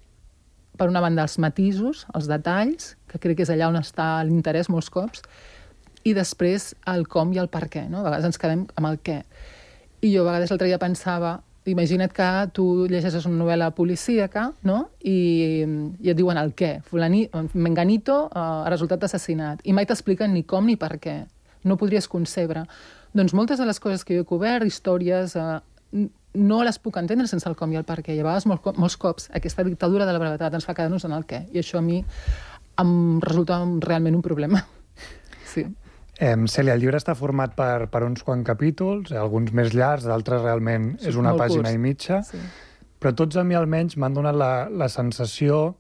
[0.79, 4.71] per una banda, els matisos, els detalls, que crec que és allà on està l'interès
[4.73, 5.25] molts cops,
[6.05, 7.87] i després el com i el per què.
[7.91, 8.01] No?
[8.01, 9.21] A vegades ens quedem amb el què.
[10.03, 11.37] I jo a vegades l'altre dia pensava,
[11.71, 14.79] imagina't que tu llegeixes una novel·la policíaca no?
[15.07, 15.63] I,
[16.03, 16.73] i et diuen el què.
[16.89, 19.63] Fulani, Menganito uh, ha resultat assassinat.
[19.63, 21.21] I mai t'expliquen ni com ni per què.
[21.69, 22.65] No podries concebre.
[23.15, 25.61] Doncs moltes de les coses que jo he cobert, històries, uh,
[26.35, 28.15] no les puc entendre sense el com i el per què.
[28.17, 31.05] I a vegades molts, co- molts cops aquesta dictadura de la brevetat ens fa quedar-nos
[31.05, 31.43] en el què.
[31.53, 31.99] I això a mi
[32.81, 34.65] em resulta realment un problema.
[35.53, 35.67] Sí.
[36.23, 40.41] Eh, Cèlia, el llibre està format per, per uns quants capítols, alguns més llargs, d'altres
[40.41, 41.75] realment Sí, és una pàgina curts.
[41.75, 42.39] i mitja, Sí.
[43.01, 45.75] però tots a mi almenys m'han donat la, la sensació,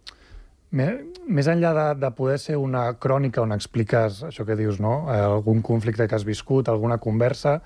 [0.73, 0.91] me,
[1.29, 5.07] més enllà de, de poder ser una crònica on expliques això que dius, no?
[5.09, 7.63] Eh, algun conflicte que has viscut, alguna conversa,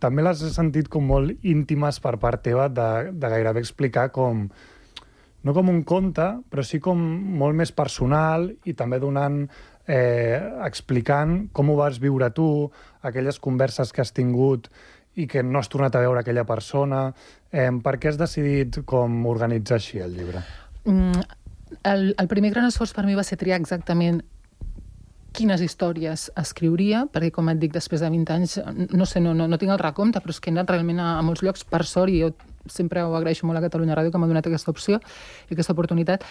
[0.00, 4.48] també les he sentit com molt íntimes per part teva de, de gairebé explicar com
[5.42, 7.00] no com un conte, però sí com
[7.40, 9.42] molt més personal i també donant,
[9.88, 10.36] eh,
[10.66, 12.70] explicant com ho vas viure tu,
[13.02, 14.68] aquelles converses que has tingut
[15.16, 17.08] i que no has tornat a veure aquella persona.
[17.50, 20.44] Eh, per què has decidit com organitzar així el llibre?
[20.84, 21.24] Mm,
[21.88, 24.20] el, el primer gran esforç per mi va ser triar exactament
[25.36, 28.56] quines històries escriuria, perquè, com et dic, després de 20 anys,
[28.96, 31.12] no sé, no, no, no tinc el recompte, però és que he anat realment a,
[31.18, 32.32] a molts llocs, per sort, i jo
[32.70, 34.98] sempre ho agraeixo molt a Catalunya Ràdio que m'ha donat aquesta opció
[35.48, 36.26] i aquesta oportunitat,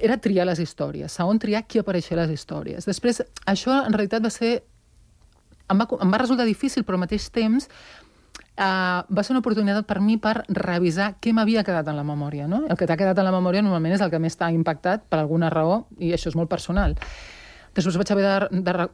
[0.00, 2.86] era triar les històries, segon triar qui apareixia les històries.
[2.88, 4.60] Després, això en realitat va ser...
[5.70, 7.68] Em va, em va resultar difícil, però al mateix temps
[8.58, 12.48] uh, va ser una oportunitat per mi per revisar què m'havia quedat en la memòria.
[12.50, 12.64] No?
[12.68, 15.22] El que t'ha quedat en la memòria normalment és el que més t'ha impactat per
[15.22, 16.98] alguna raó, i això és molt personal.
[17.72, 18.90] Després vaig haver de, de, re-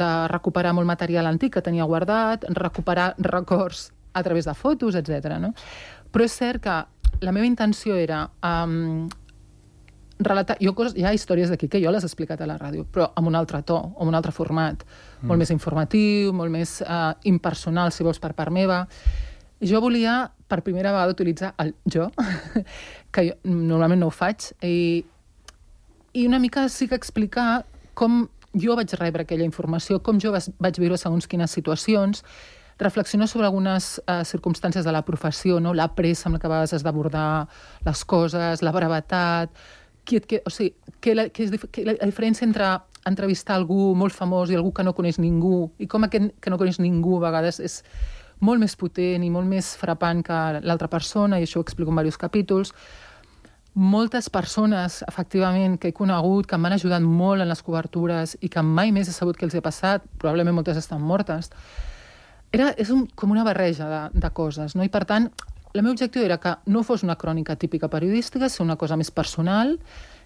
[0.00, 5.38] de recuperar molt material antic que tenia guardat, recuperar records a través de fotos, etc.
[5.40, 5.54] No?
[6.12, 6.76] Però és cert que
[7.24, 9.08] la meva intenció era um,
[10.18, 10.58] relatar...
[10.60, 13.30] Jo, hi ha històries d'aquí que jo les he explicat a la ràdio, però amb
[13.30, 15.28] un altre to, amb un altre format, mm.
[15.30, 18.84] molt més informatiu, molt més uh, impersonal, si vols, per part meva.
[19.64, 22.10] Jo volia, per primera vegada, utilitzar el jo,
[23.14, 25.02] que jo normalment no ho faig, i,
[26.12, 27.64] i una mica sí que explicar
[27.98, 32.22] com jo vaig rebre aquella informació, com jo vaig viure segons quines situacions,
[32.78, 35.74] reflexionar sobre algunes uh, circumstàncies de la professió, no?
[35.74, 37.48] la pressa amb la que a vegades has d'abordar
[37.86, 39.50] les coses, la brevetat,
[40.06, 42.70] qui que, o sigui, que la, que és, que la diferència entre
[43.08, 46.58] entrevistar algú molt famós i algú que no coneix ningú, i com aquest que no
[46.60, 47.82] coneix ningú a vegades és
[48.40, 51.98] molt més potent i molt més frapant que l'altra persona, i això ho explico en
[51.98, 52.72] diversos capítols.
[53.74, 58.62] Moltes persones, efectivament, que he conegut, que m'han ajudat molt en les cobertures i que
[58.64, 61.52] mai més he sabut què els ha passat, probablement moltes estan mortes,
[62.50, 64.82] era, és un, com una barreja de, de coses, no?
[64.82, 65.28] I per tant,
[65.74, 69.10] el meu objectiu era que no fos una crònica típica periodística, sinó una cosa més
[69.12, 69.76] personal,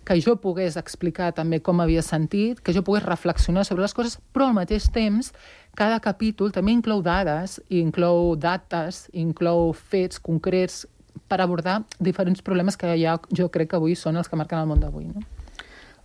[0.07, 4.19] que jo pogués explicar també com havia sentit, que jo pogués reflexionar sobre les coses,
[4.33, 5.33] però al mateix temps
[5.79, 10.87] cada capítol també inclou dades, inclou dates, inclou fets concrets
[11.29, 14.69] per abordar diferents problemes que ja, jo crec que avui són els que marquen el
[14.71, 15.09] món d'avui.
[15.13, 15.23] No?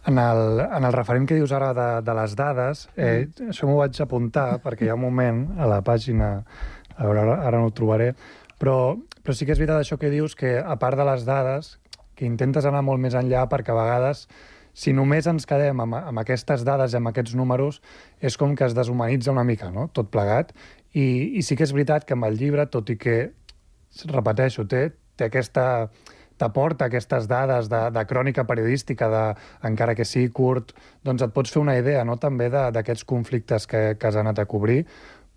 [0.08, 3.80] En el, en el referent que dius ara de, de les dades, eh, això m'ho
[3.82, 6.44] vaig apuntar perquè hi ha un moment a la pàgina
[6.98, 8.14] A veure, ara, ara no ho trobaré.
[8.58, 11.76] Però, però sí que és veritat això que dius, que a part de les dades,
[12.18, 14.24] que intentes anar molt més enllà perquè a vegades
[14.78, 17.80] si només ens quedem amb, amb aquestes dades i amb aquests números,
[18.22, 20.54] és com que es deshumanitza una mica, no?, tot plegat.
[20.94, 23.18] I, I sí que és veritat que amb el llibre, tot i que,
[24.06, 24.84] repeteixo, té,
[25.18, 25.90] té aquesta
[26.38, 29.24] t'aporta aquestes dades de, de crònica periodística, de,
[29.68, 30.74] encara que sigui curt,
[31.06, 32.18] doncs et pots fer una idea no?
[32.22, 34.84] també d'aquests conflictes que, que has anat a cobrir,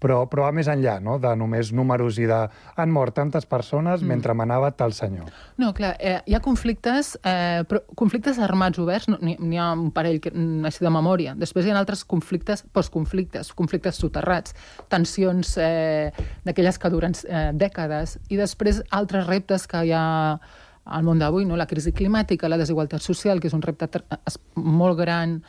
[0.00, 1.18] però, però va més enllà no?
[1.20, 2.40] de només números i de
[2.76, 4.06] han mort tantes persones Mm.
[4.08, 5.26] mentre manava tal senyor.
[5.60, 9.72] No, clar, eh, hi ha conflictes, eh, però conflictes armats oberts, no, n'hi n'hi ha
[9.72, 11.34] un parell que, mm, així de memòria.
[11.36, 14.54] Després hi ha altres conflictes, postconflictes, conflictes soterrats,
[14.88, 16.10] tensions eh,
[16.44, 20.38] d'aquelles que duren eh, dècades, i després altres reptes que hi ha
[20.84, 21.56] al món d'avui, no?
[21.56, 23.88] la crisi climàtica, la desigualtat social, que és un repte
[24.54, 25.42] molt gran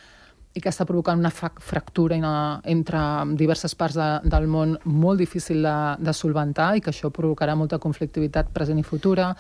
[0.53, 2.99] i que està provocant una fra fractura ina- entre
[3.39, 7.79] diverses parts de, del món molt difícil de, de solventar i que això provocarà molta
[7.79, 9.31] conflictivitat present i futura.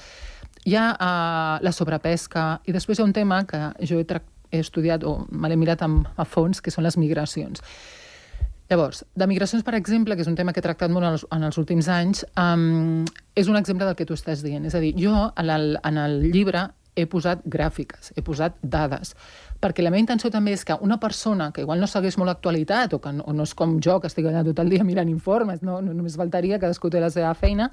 [0.65, 4.05] Hi ha uh, la sobrepesca i després hi ha un tema que jo he,
[4.51, 7.63] he estudiat o me l'he mirat amb, a fons, que són les migracions.
[8.71, 11.25] Llavors, de migracions, per exemple, que és un tema que he tractat molt en els,
[11.35, 13.01] en els últims anys, um,
[13.35, 14.63] és un exemple del que tu estàs dient.
[14.69, 19.11] És a dir, jo en el, en el llibre he posat gràfiques, he posat dades,
[19.61, 22.93] perquè la meva intenció també és que una persona que igual no segueix molt l'actualitat
[22.97, 25.09] o que no, o no és com jo, que estic allà tot el dia mirant
[25.11, 27.69] informes, no, no només faltaria, cadascú té la seva feina,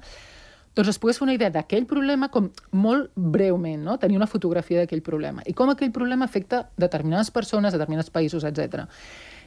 [0.77, 3.97] doncs es pogués fer una idea d'aquell problema com molt breument, no?
[3.97, 8.85] tenir una fotografia d'aquell problema i com aquell problema afecta determinades persones, determinats països, etc.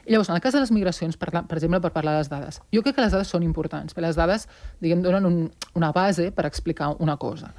[0.05, 2.29] Llavors, en el cas de les migracions, per, la- per exemple, per parlar de les
[2.29, 4.49] dades, jo crec que les dades són importants, perquè les dades,
[4.83, 5.37] diguem, donen un,
[5.79, 7.53] una base per explicar una cosa.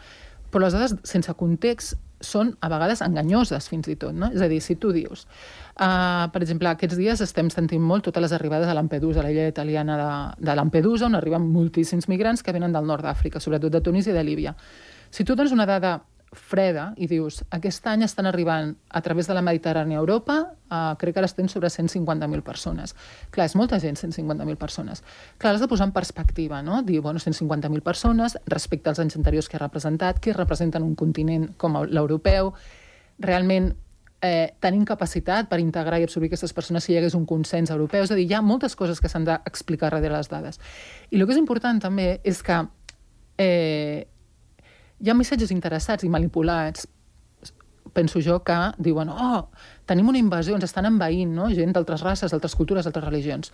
[0.52, 1.96] Però les dades sense context
[2.26, 4.14] són a vegades enganyoses, fins i tot.
[4.16, 4.30] No?
[4.34, 5.26] És a dir, si tu dius,
[5.76, 9.46] uh, per exemple, aquests dies estem sentint molt totes les arribades a Lampedusa, a l'illa
[9.50, 10.10] italiana de,
[10.48, 14.16] de Lampedusa, on arriben moltíssims migrants que venen del nord d'Àfrica, sobretot de Tunis i
[14.16, 14.56] de Líbia.
[15.14, 16.00] Si tu dones una dada
[16.34, 20.36] freda i dius, aquest any estan arribant a través de la Mediterrània a Europa,
[20.70, 22.94] uh, crec que ara estem sobre 150.000 persones.
[23.34, 25.04] Clar, és molta gent, 150.000 persones.
[25.38, 26.82] Clar, l'has de posar en perspectiva, no?
[26.82, 31.52] Dir, bueno, 150.000 persones respecte als anys anteriors que ha representat, que representen un continent
[31.56, 32.52] com l'europeu,
[33.18, 33.72] realment
[34.24, 38.06] eh, tenim capacitat per integrar i absorbir aquestes persones si hi hagués un consens europeu.
[38.06, 40.60] És a dir, hi ha moltes coses que s'han d'explicar darrere les dades.
[41.10, 42.62] I el que és important també és que
[43.38, 44.06] eh,
[45.04, 46.88] hi ha missatges interessats i manipulats
[47.94, 49.50] penso jo que diuen oh,
[49.86, 51.50] tenim una invasió, ens estan envaint no?
[51.52, 53.52] gent d'altres races, d'altres cultures, d'altres religions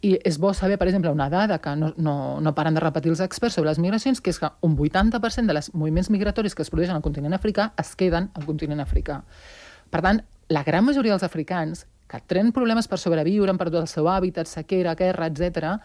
[0.00, 3.10] i és bo saber, per exemple, una dada que no, no, no paren de repetir
[3.12, 6.64] els experts sobre les migracions, que és que un 80% de les moviments migratoris que
[6.64, 9.20] es produeixen al continent africà es queden al continent africà.
[9.92, 13.90] Per tant, la gran majoria dels africans que tenen problemes per sobreviure, han perdut el
[13.90, 15.76] seu hàbitat, sequera, guerra, etc,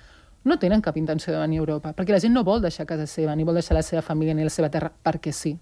[0.46, 3.08] no tenen cap intenció de venir a Europa, perquè la gent no vol deixar casa
[3.10, 5.56] seva, ni vol deixar la seva família ni la seva terra perquè sí.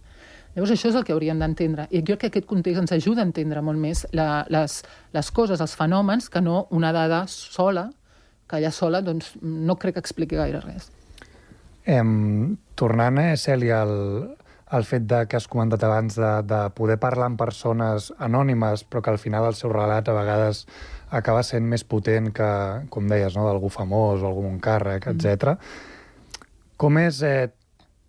[0.53, 1.87] Llavors això és el que hauríem d'entendre.
[1.89, 4.81] I jo crec que aquest context ens ajuda a entendre molt més la, les,
[5.15, 7.87] les coses, els fenòmens, que no una dada sola,
[8.45, 10.91] que allà sola doncs, no crec que expliqui gaire res.
[11.89, 13.95] Em, tornant, eh, Cèlia, al,
[14.73, 19.03] al fet de, que has comentat abans de, de poder parlar amb persones anònimes, però
[19.05, 20.63] que al final el seu relat a vegades
[21.13, 22.49] acaba sent més potent que,
[22.89, 25.53] com deies, no, d'algú famós o algun càrrec, etc.
[26.81, 27.51] Com és eh,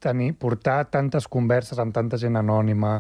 [0.01, 2.97] tenir, portar tantes converses amb tanta gent anònima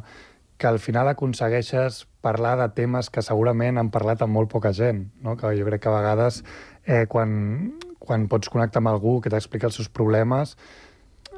[0.60, 5.06] que al final aconsegueixes parlar de temes que segurament han parlat amb molt poca gent,
[5.24, 5.38] no?
[5.40, 6.42] que jo crec que a vegades
[6.84, 10.54] eh, quan, quan pots connectar amb algú que t'explica els seus problemes,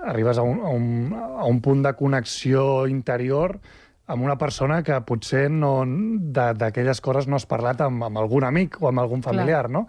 [0.04, 3.58] arribes a un, a, un, a un punt de connexió interior
[4.06, 8.78] amb una persona que potser no d'aquelles coses no has parlat amb, amb algun amic
[8.82, 9.86] o amb algun familiar, no?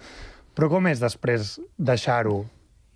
[0.57, 2.41] Però com és després deixar-ho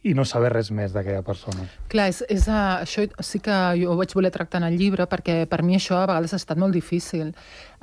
[0.01, 1.67] i no saber res més d'aquella persona?
[1.91, 5.43] Clar, és, és, això sí que jo ho vaig voler tractar en el llibre perquè
[5.49, 7.29] per mi això a vegades ha estat molt difícil.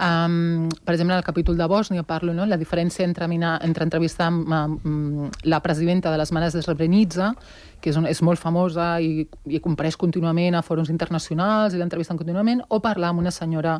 [0.03, 3.87] Um, per exemple, en el capítol de Bòsnia parlo, no?, la diferència entre, mina, entre
[3.87, 7.33] entrevistar amb, amb la presidenta de les Mares de Srebrenica,
[7.79, 12.19] que és, un, és molt famosa i, i compareix contínuament a fòrums internacionals i l'entrevisten
[12.19, 13.77] contínuament, o parlar amb una senyora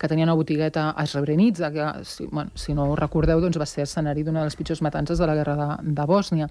[0.00, 3.68] que tenia una botigueta a Srebrenica, que, si, bueno, si no ho recordeu, doncs va
[3.68, 6.48] ser escenari d'una de les pitjors matances de la guerra de, de Bòsnia.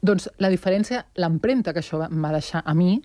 [0.00, 3.02] Doncs la diferència, l'empremta que això va- deixar a mi,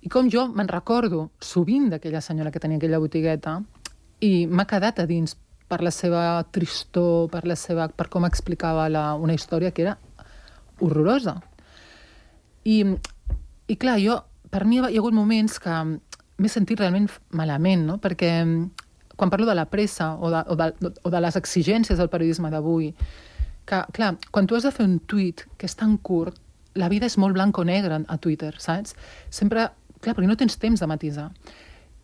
[0.00, 3.62] i com jo me'n recordo sovint d'aquella senyora que tenia aquella botigueta,
[4.20, 5.36] i m'ha quedat a dins
[5.68, 9.98] per la seva tristor, per, la seva, per com explicava la, una història que era
[10.80, 11.36] horrorosa.
[12.64, 12.84] I,
[13.68, 14.18] i clar, jo,
[14.50, 15.76] per mi hi ha hagut moments que
[16.40, 17.98] m'he sentit realment malament, no?
[18.02, 18.32] perquè
[19.16, 22.50] quan parlo de la pressa o de, o de, o de les exigències del periodisme
[22.50, 22.94] d'avui,
[23.70, 26.38] que, clar, quan tu has de fer un tuit que és tan curt,
[26.78, 28.96] la vida és molt blanc o negre a Twitter, saps?
[29.30, 29.68] Sempre,
[30.00, 31.30] clar, perquè no tens temps de matisar.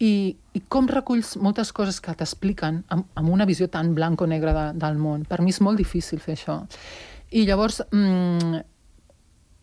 [0.03, 4.29] I, i com reculls moltes coses que t'expliquen amb, amb una visió tan blanc o
[4.29, 5.25] negra de, del món.
[5.29, 6.59] Per mi és molt difícil fer això.
[7.33, 8.61] I llavors, mm,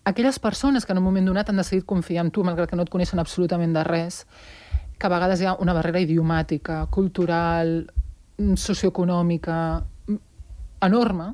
[0.10, 2.88] aquelles persones que en un moment donat han decidit confiar en tu, malgrat que no
[2.88, 4.24] et coneixen absolutament de res,
[4.98, 7.86] que a vegades hi ha una barrera idiomàtica, cultural,
[8.40, 9.60] socioeconòmica,
[10.08, 10.20] mm,
[10.90, 11.34] enorme,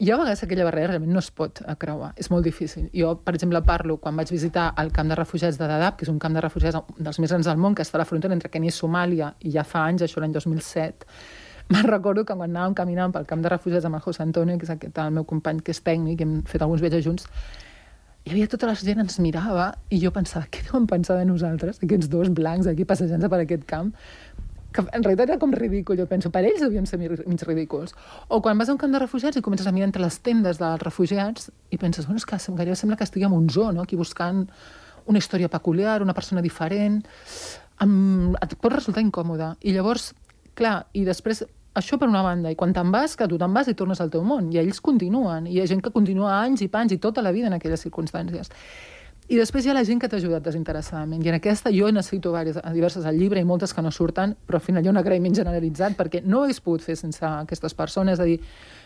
[0.00, 2.88] jo a vegades aquella barrera realment no es pot creuar, és molt difícil.
[2.96, 6.12] Jo, per exemple, parlo quan vaig visitar el camp de refugiats de Dadaab, que és
[6.12, 8.48] un camp de refugiats dels més grans del món, que està a la frontera entre
[8.48, 11.08] Kenya i Somàlia, i ja fa anys, això l'any 2007,
[11.74, 14.64] me'n recordo que quan anàvem caminant pel camp de refugiats amb el José Antonio, que
[14.64, 17.28] és aquest, el meu company que és tècnic, i hem fet alguns viatges junts,
[18.24, 21.78] hi havia tota la gent ens mirava i jo pensava, què deuen pensar de nosaltres,
[21.80, 23.94] aquests dos blancs aquí passejant-se per aquest camp?
[24.72, 27.94] Que en realitat era com ridícul, jo penso, per ells devíem ser mig ridículs.
[28.28, 30.60] O quan vas a un camp de refugiats i comences a mirar entre les tendes
[30.62, 33.82] dels refugiats i penses, bueno, és que gairebé sembla que estigui en un zoo, no?
[33.82, 34.46] aquí buscant
[35.06, 37.00] una història peculiar, una persona diferent,
[37.78, 38.36] amb...
[38.42, 39.56] et pot resultar incòmode.
[39.66, 40.12] I llavors,
[40.54, 41.42] clar, i després
[41.74, 44.10] això per una banda, i quan te'n vas, que tu te'n vas i tornes al
[44.10, 46.98] teu món, i ells continuen, i hi ha gent que continua anys i pans i
[46.98, 48.50] tota la vida en aquelles circumstàncies.
[49.30, 51.22] I després hi ha la gent que t'ha ajudat desinteressadament.
[51.22, 54.58] I en aquesta jo necessito diverses, diverses al llibre i moltes que no surten, però
[54.58, 57.76] al final hi ha un agraïment generalitzat perquè no ho hagués pogut fer sense aquestes
[57.78, 58.18] persones.
[58.18, 58.40] És a dir,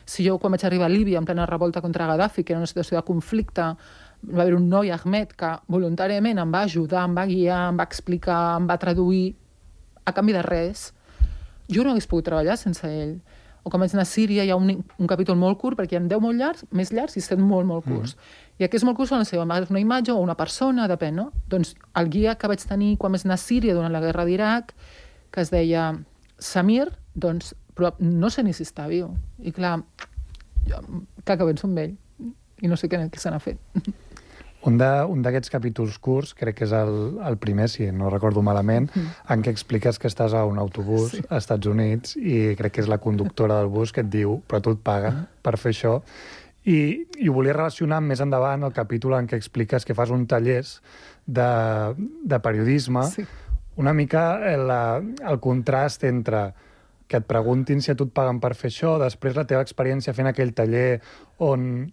[0.04, 2.68] si jo quan vaig arribar a Líbia en plena revolta contra Gaddafi, que era una
[2.68, 3.70] situació de conflicte,
[4.24, 7.88] va haver un noi, Ahmed, que voluntàriament em va ajudar, em va guiar, em va
[7.88, 9.34] explicar, em va traduir,
[10.04, 10.90] a canvi de res,
[11.72, 13.16] jo no hagués pogut treballar sense ell.
[13.64, 16.02] O quan vaig anar a Síria hi ha un, un capítol molt curt, perquè hi
[16.02, 18.12] ha 10 molt llargs, més llargs i 7 molt, molt curts.
[18.12, 18.43] Mm.
[18.58, 21.30] I aquests molt curts són la seva, una imatge o una persona, depèn, no?
[21.50, 24.70] Doncs el guia que vaig tenir quan vaig anar a Síria durant la guerra d'Iraq,
[25.34, 25.88] que es deia
[26.38, 29.10] Samir, doncs però no sé ni si està viu.
[29.42, 29.80] I clar,
[30.68, 30.78] jo,
[31.24, 31.96] clar que penso en ell
[32.62, 33.58] i no sé què, què se n'ha fet.
[34.64, 39.10] Un d'aquests capítols curts, crec que és el, el primer, si no recordo malament, Mm.
[39.34, 41.20] en què expliques que estàs a un autobús sí.
[41.28, 44.62] als Estats Units i crec que és la conductora del bus que et diu però
[44.62, 45.98] tu et paguen per fer això.
[46.64, 46.76] I,
[47.20, 50.78] I ho volia relacionar més endavant el capítol en què expliques que fas un tallers
[51.26, 51.48] de,
[52.24, 53.26] de periodisme, Sí.
[53.76, 56.54] una mica eh, la, el contrast entre
[57.06, 60.14] que et preguntin si a tu et paguen per fer això, després la teva experiència
[60.16, 61.02] fent aquell taller
[61.44, 61.90] on,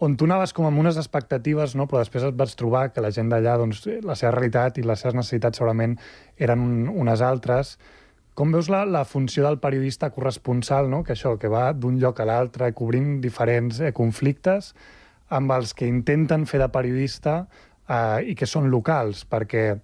[0.00, 1.84] on tu anaves com amb unes expectatives, no?
[1.86, 5.04] però després et vas trobar que la gent d'allà, doncs, la seva realitat i les
[5.04, 5.98] seves necessitats segurament
[6.40, 7.76] eren un, unes altres.
[8.34, 11.04] Com veus la, la funció del periodista corresponsal, no?
[11.06, 14.72] que això, que va d'un lloc a l'altre cobrint diferents eh, conflictes
[15.34, 17.44] amb els que intenten fer de periodista
[17.86, 19.76] eh, i que són locals, perquè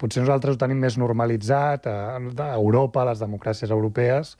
[0.00, 4.36] potser nosaltres ho tenim més normalitzat a, a Europa, a les democràcies europees,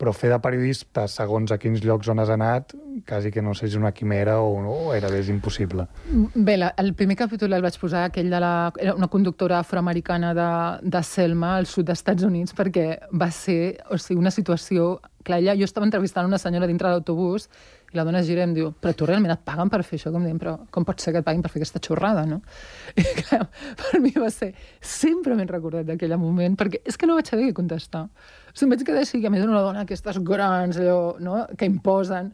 [0.00, 2.74] però fer de periodista segons a quins llocs on has anat,
[3.06, 5.86] quasi que no sé si és una quimera o, o gairebé és impossible.
[6.34, 8.54] Bé, la, el primer capítol el vaig posar aquell de la...
[8.80, 10.50] Era una conductora afroamericana de,
[10.82, 14.96] de Selma, al sud dels Estats Units, perquè va ser o sigui, una situació...
[15.24, 17.46] Clar, ella, jo estava entrevistant una senyora dintre l'autobús
[17.94, 19.96] i la dona es gira i em diu però tu realment et paguen per fer
[19.96, 20.10] això?
[20.12, 22.42] Com dient, però com pot ser que et paguin per fer aquesta xorrada, no?
[23.00, 23.46] I clar,
[23.80, 24.50] per mi va ser...
[24.84, 28.08] Sempre m'he recordat d'aquell moment, perquè és que no vaig saber què contestar.
[28.54, 31.40] O sigui, em vaig quedar així, que a més una dona aquestes grans, allò, no?,
[31.58, 32.30] que imposen.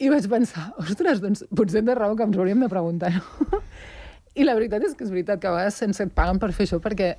[0.00, 3.62] I vaig pensar, ostres, doncs potser té raó que ens hauríem de preguntar, no?
[4.38, 6.68] I la veritat és que és veritat que a vegades sense et paguen per fer
[6.68, 7.14] això, perquè,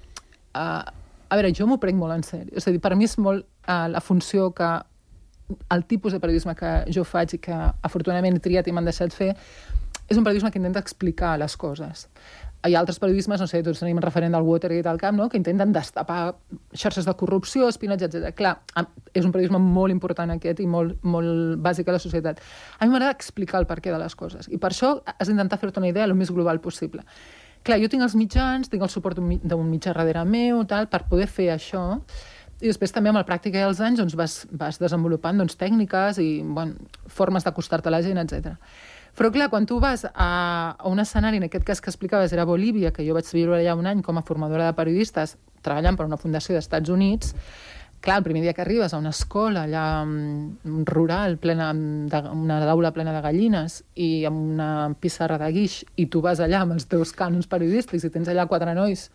[0.54, 2.54] uh, a veure, jo m'ho prenc molt en sèrio.
[2.54, 4.70] És a dir, per mi és molt uh, la funció que
[5.74, 9.12] el tipus de periodisme que jo faig i que afortunadament he triat i m'han deixat
[9.16, 12.06] fer és un periodisme que intenta explicar les coses.
[12.62, 15.28] Hi ha altres periodismes, no sé, tots tenim el referent del Watergate al camp, no?
[15.30, 16.36] que intenten destapar
[16.78, 18.36] xarxes de corrupció, espionatge, etc.
[18.38, 18.56] Clar,
[19.14, 22.42] és un periodisme molt important aquest i molt, molt bàsic a la societat.
[22.78, 25.82] A mi m'agrada explicar el perquè de les coses i per això has d'intentar fer-te
[25.82, 27.02] una idea el més global possible.
[27.66, 31.28] Clar, jo tinc els mitjans, tinc el suport d'un mitjà darrere meu, tal, per poder
[31.30, 31.84] fer això,
[32.62, 36.20] i després també amb la pràctica i els anys doncs, vas, vas desenvolupant doncs, tècniques
[36.22, 38.54] i bueno, formes d'acostar-te a la gent, etc.
[39.18, 40.30] Però clar, quan tu vas a,
[40.80, 43.76] a un escenari, en aquest cas que explicaves era Bolívia, que jo vaig viure allà
[43.76, 47.36] un any com a formadora de periodistes, treballant per una fundació dels Estats Units,
[48.02, 52.58] clar, el primer dia que arribes a una escola allà mm, rural, plena de, una
[52.72, 56.76] aula plena de gallines i amb una pissarra de guix i tu vas allà amb
[56.76, 59.10] els teus cànons periodístics i tens allà quatre nois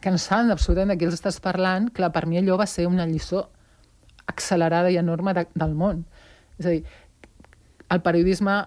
[0.00, 2.86] que en saben absolutament de què els estàs parlant, clar, per mi allò va ser
[2.88, 3.46] una lliçó
[4.26, 6.02] accelerada i enorme de, del món.
[6.58, 6.82] És a dir,
[7.94, 8.58] el periodisme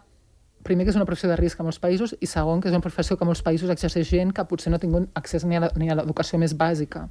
[0.70, 2.86] primer que és una professió de risc a molts països i segon que és una
[2.86, 5.98] professió que a molts països exerceix gent que potser no ha tingut accés ni a
[5.98, 7.08] l'educació més bàsica.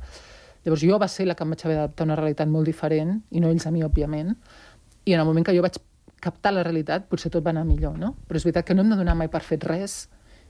[0.65, 3.21] Llavors jo va ser la que em vaig haver d'adaptar a una realitat molt diferent,
[3.31, 4.35] i no ells a mi, òbviament,
[5.07, 5.79] i en el moment que jo vaig
[6.21, 8.15] captar la realitat, potser tot va anar millor, no?
[8.29, 10.01] Però és veritat que no hem de donar mai per fet res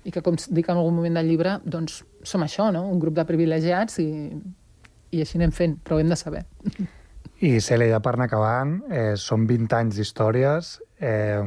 [0.05, 2.87] i que, com dic en algun moment del llibre, doncs som això, no?
[2.89, 4.09] Un grup de privilegiats i,
[5.13, 6.47] i així anem fent, però ho hem de saber.
[7.39, 10.73] I Cèlia, ja per anar acabant, eh, són 20 anys d'històries.
[10.99, 11.45] Eh,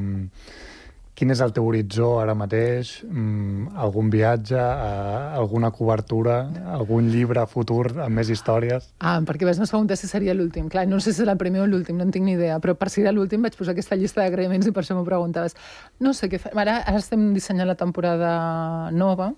[1.21, 2.95] quin és el teu horitzó ara mateix?
[3.05, 6.39] Mm, algun viatge, eh, alguna cobertura,
[6.73, 8.87] algun llibre futur amb més històries?
[8.97, 10.65] Ah, perquè vas m'has preguntat si seria l'últim.
[10.73, 12.73] Clar, no sé si serà el primer o l'últim, no en tinc ni idea, però
[12.73, 15.53] per si era l'últim vaig posar aquesta llista d'agraïments i per això m'ho preguntaves.
[16.01, 16.55] No sé què fa...
[16.57, 19.29] Ara, ara estem dissenyant la temporada nova,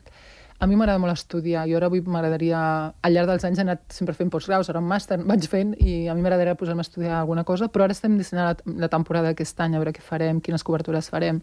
[0.60, 2.60] a mi m'agrada molt estudiar, jo ara avui m'agradaria,
[3.02, 6.08] al llarg dels anys he anat sempre fent postgraus, ara un màster vaig fent i
[6.08, 9.32] a mi m'agradaria posar-me a estudiar alguna cosa, però ara estem dissenyant la, la temporada
[9.32, 11.42] d'aquest any, a veure què farem, quines cobertures farem.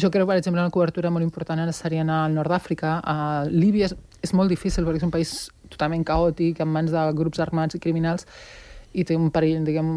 [0.00, 3.90] Jo crec, per exemple, una cobertura molt important seria anar al nord d'Àfrica, a Líbia
[3.90, 5.34] és, és molt difícil perquè és un país
[5.70, 8.26] totalment caòtic, en mans de grups armats i criminals,
[8.94, 9.88] i té un perill, diguem,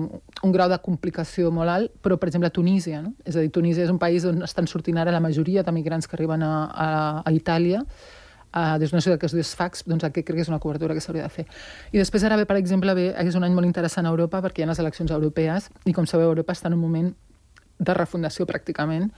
[0.44, 3.14] un grau de complicació molt alt, però, per exemple, Tunísia, no?
[3.24, 6.10] És a dir, Tunísia és un país on estan sortint ara la majoria de migrants
[6.10, 6.88] que arriben a, a,
[7.22, 7.84] a Itàlia,
[8.58, 10.98] uh, des d'una ciutat que es diu Sfax, doncs aquest crec que és una cobertura
[10.98, 11.46] que s'hauria de fer.
[11.94, 14.64] I després ara ve, per exemple, ve, és un any molt interessant a Europa perquè
[14.64, 17.14] hi ha les eleccions europees i, com sabeu, Europa està en un moment
[17.78, 19.12] de refundació pràcticament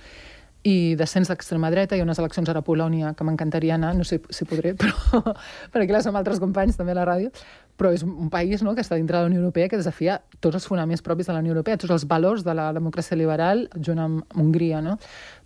[0.68, 4.04] i descens d'extrema dreta, hi ha unes eleccions ara a Polònia que m'encantaria anar, no
[4.04, 5.24] sé si podré, però
[5.72, 7.32] perquè la som altres companys també a la ràdio,
[7.80, 10.58] però és un país no, que està dintre de la Unió Europea que desafia tots
[10.60, 14.02] els fonaments propis de la Unió Europea, tots els valors de la democràcia liberal junt
[14.04, 14.82] amb Hongria.
[14.84, 14.98] No?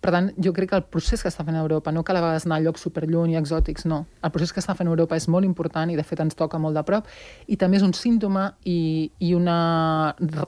[0.02, 2.48] Per tant, jo crec que el procés que està fent Europa, no cal a vegades
[2.48, 4.02] anar a llocs superlluny i exòtics, no.
[4.26, 6.74] El procés que està fent Europa és molt important i, de fet, ens toca molt
[6.74, 7.06] de prop
[7.46, 9.58] i també és un símptoma i, i una,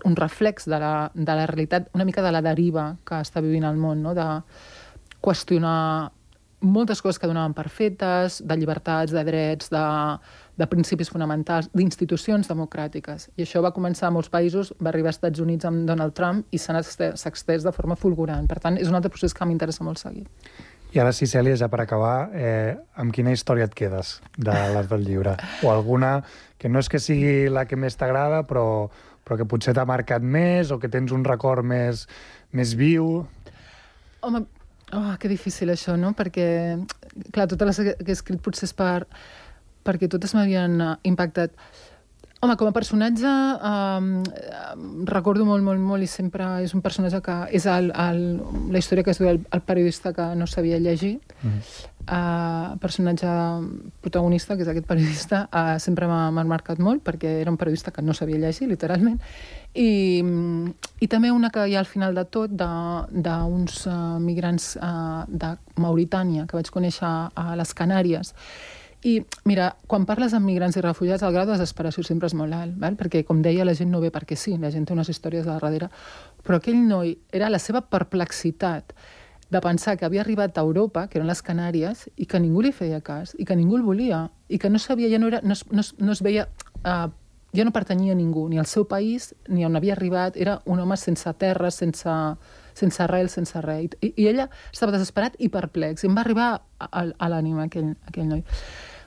[0.03, 3.69] un reflex de la, de la realitat, una mica de la deriva que està vivint
[3.69, 4.17] el món, no?
[4.17, 4.27] de
[5.23, 6.11] qüestionar
[6.67, 9.83] moltes coses que donaven per fetes, de llibertats, de drets, de,
[10.57, 13.29] de principis fonamentals, d'institucions democràtiques.
[13.37, 16.47] I això va començar a molts països, va arribar als Estats Units amb Donald Trump
[16.51, 18.49] i s'ha extès de forma fulgurant.
[18.49, 20.25] Per tant, és un altre procés que m'interessa molt seguir.
[20.95, 24.89] I ara sí, Cèlia, ja per acabar, eh, amb quina història et quedes de les
[24.89, 25.37] del llibre?
[25.67, 26.23] O alguna
[26.57, 28.89] que no és que sigui la que més t'agrada, però,
[29.27, 32.07] però que potser t'ha marcat més o que tens un record més,
[32.57, 33.27] més viu?
[34.25, 34.47] Home,
[34.97, 36.15] oh, que difícil això, no?
[36.17, 36.47] Perquè,
[37.29, 39.05] clar, totes les que he escrit potser és per,
[39.87, 41.55] perquè totes m'havien uh, impactat.
[42.45, 44.09] Home, com a personatge um,
[45.09, 48.21] recordo molt, molt, molt i sempre és un personatge que és el, el,
[48.75, 51.63] la història que es diu el, el periodista que no sabia llegir mm -hmm.
[52.13, 53.27] uh, personatge
[54.03, 58.03] protagonista que és aquest periodista uh, sempre m'ha marcat molt perquè era un periodista que
[58.03, 59.19] no sabia llegir literalment
[59.73, 60.23] i,
[61.01, 65.57] i també una que hi ha al final de tot d'uns uh, migrants uh, de
[65.77, 68.35] Mauritània que vaig conèixer a les Canàries
[69.07, 72.57] i, mira, quan parles amb migrants i refugiats, el grau de desesperació sempre és molt
[72.57, 72.97] alt, val?
[72.99, 75.53] perquè, com deia, la gent no ve perquè sí, la gent té unes històries de
[75.53, 75.91] darrere,
[76.43, 78.97] però aquell noi era la seva perplexitat
[79.51, 82.73] de pensar que havia arribat a Europa, que eren les Canàries, i que ningú li
[82.75, 85.55] feia cas, i que ningú el volia, i que no sabia, ja no, era, no,
[85.55, 86.49] es, no, es, no es veia...
[86.83, 87.07] Uh,
[87.57, 90.37] ja no pertanyia a ningú, ni al seu país, ni on havia arribat.
[90.37, 92.11] Era un home sense terra, sense,
[92.75, 93.97] sense arrel, sense res.
[94.05, 96.05] I, I ella estava desesperat i perplex.
[96.05, 98.45] I em va arribar a, a, a l'ànima aquell, aquell noi.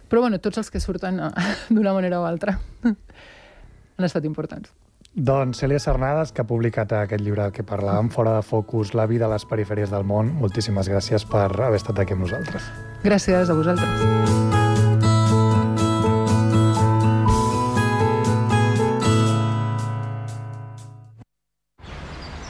[0.10, 1.22] Però bueno, tots els que surten
[1.70, 4.72] d'una manera o altra han estat importants.
[5.10, 9.26] Doncs Cèlia Cernades, que ha publicat aquest llibre que parlàvem, Fora de focus, la vida
[9.26, 10.32] a les perifèries del món.
[10.43, 12.70] Moltíssimes gràcies per haver estat aquí amb nosaltres.
[13.03, 14.59] Gràcies a vosaltres.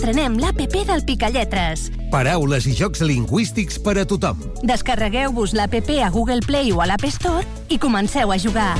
[0.00, 1.82] Estrenem l'APP del Picalletres.
[2.08, 4.38] Paraules i jocs lingüístics per a tothom.
[4.64, 8.72] Descarregueu-vos l'APP a Google Play o a l'App Store i comenceu a jugar.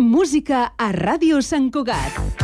[0.00, 2.43] Música a Ràdio Sant Cugat.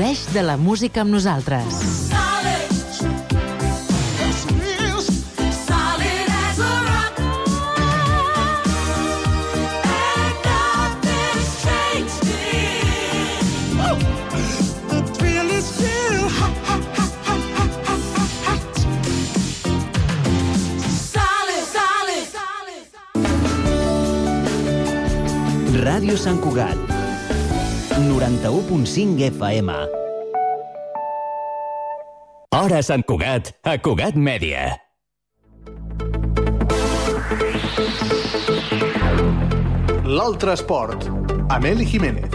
[0.00, 1.74] Gaudeix de la música amb nosaltres.
[25.84, 26.89] Ràdio Sant Cugat.
[28.30, 29.72] 91.5 FM.
[32.54, 34.68] Hora Sant Cugat, a Cugat Mèdia.
[40.06, 41.10] L'altre esport,
[41.50, 42.30] amb Eli Jiménez.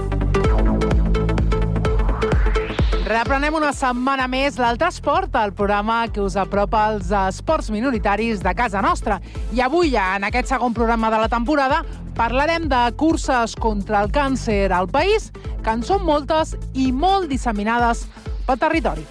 [3.06, 8.52] Reprenem una setmana més l'Altre Esport, el programa que us apropa als esports minoritaris de
[8.58, 9.22] casa nostra.
[9.56, 11.86] I avui, en aquest segon programa de la temporada,
[12.16, 18.06] parlarem de curses contra el càncer al país, que en són moltes i molt disseminades
[18.48, 19.04] pel territori.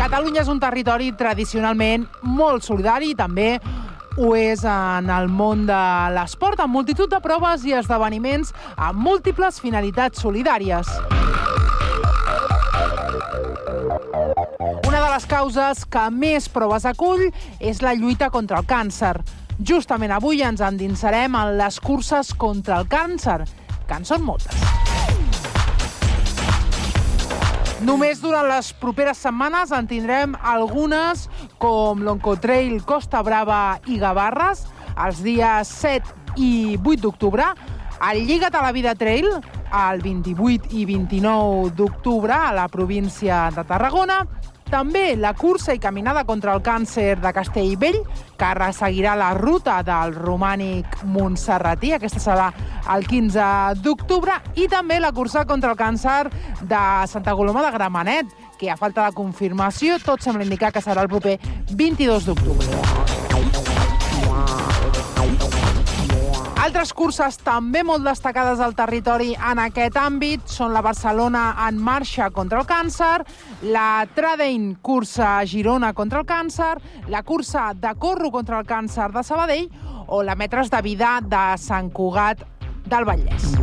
[0.00, 3.60] Catalunya és un territori tradicionalment molt solidari i també
[4.16, 5.82] ho és en el món de
[6.16, 10.88] l'esport, amb multitud de proves i esdeveniments amb múltiples finalitats solidàries.
[15.22, 17.28] Les causes que més proves acull
[17.62, 19.12] és la lluita contra el càncer.
[19.62, 23.36] Justament avui ens endinsarem en les curses contra el càncer,
[23.86, 24.58] que en són moltes.
[27.86, 31.28] Només durant les properes setmanes en tindrem algunes
[31.62, 34.66] com l'Oncotrail Costa Brava i Gavarres
[35.06, 36.52] els dies 7 i
[36.82, 37.46] 8 d'octubre,
[38.10, 39.30] el Lliga't a la Vida Trail
[39.72, 44.24] el 28 i 29 d'octubre a la província de Tarragona,
[44.72, 47.98] també la cursa i caminada contra el càncer de Castellvell,
[48.40, 51.92] que resseguirà la ruta del romànic Montserratí.
[51.92, 52.48] Aquesta serà
[52.94, 54.38] el 15 d'octubre.
[54.56, 56.30] I també la cursa contra el càncer
[56.62, 61.04] de Santa Coloma de Gramenet, que a falta de confirmació tot sembla indicar que serà
[61.04, 61.36] el proper
[61.76, 63.21] 22 d'octubre.
[66.62, 72.28] Altres curses també molt destacades al territori en aquest àmbit són la Barcelona en marxa
[72.30, 73.24] contra el càncer,
[73.74, 76.76] la Tradein cursa a Girona contra el càncer,
[77.10, 79.66] la cursa de Corro contra el càncer de Sabadell
[80.06, 82.46] o la Metres de Vida de Sant Cugat
[82.86, 83.58] del Vallès.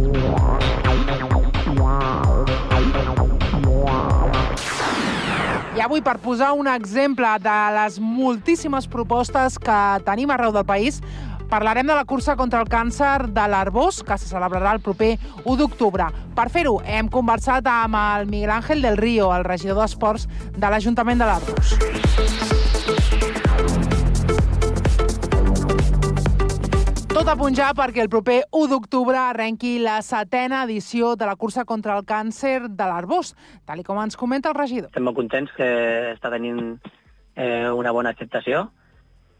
[5.80, 11.00] I avui, per posar un exemple de les moltíssimes propostes que tenim arreu del país,
[11.50, 15.58] parlarem de la cursa contra el càncer de l'Arbós, que se celebrarà el proper 1
[15.58, 16.06] d'octubre.
[16.38, 21.20] Per fer-ho, hem conversat amb el Miguel Ángel del Río, el regidor d'Esports de l'Ajuntament
[21.20, 21.74] de l'Arbós.
[27.10, 31.36] Tot a punt ja perquè el proper 1 d'octubre arrenqui la setena edició de la
[31.36, 33.34] cursa contra el càncer de l'Arbós,
[33.66, 34.93] tal com ens comenta el regidor.
[34.93, 35.68] Estem molt contents que
[36.14, 36.78] està tenint
[37.36, 38.70] eh, una bona acceptació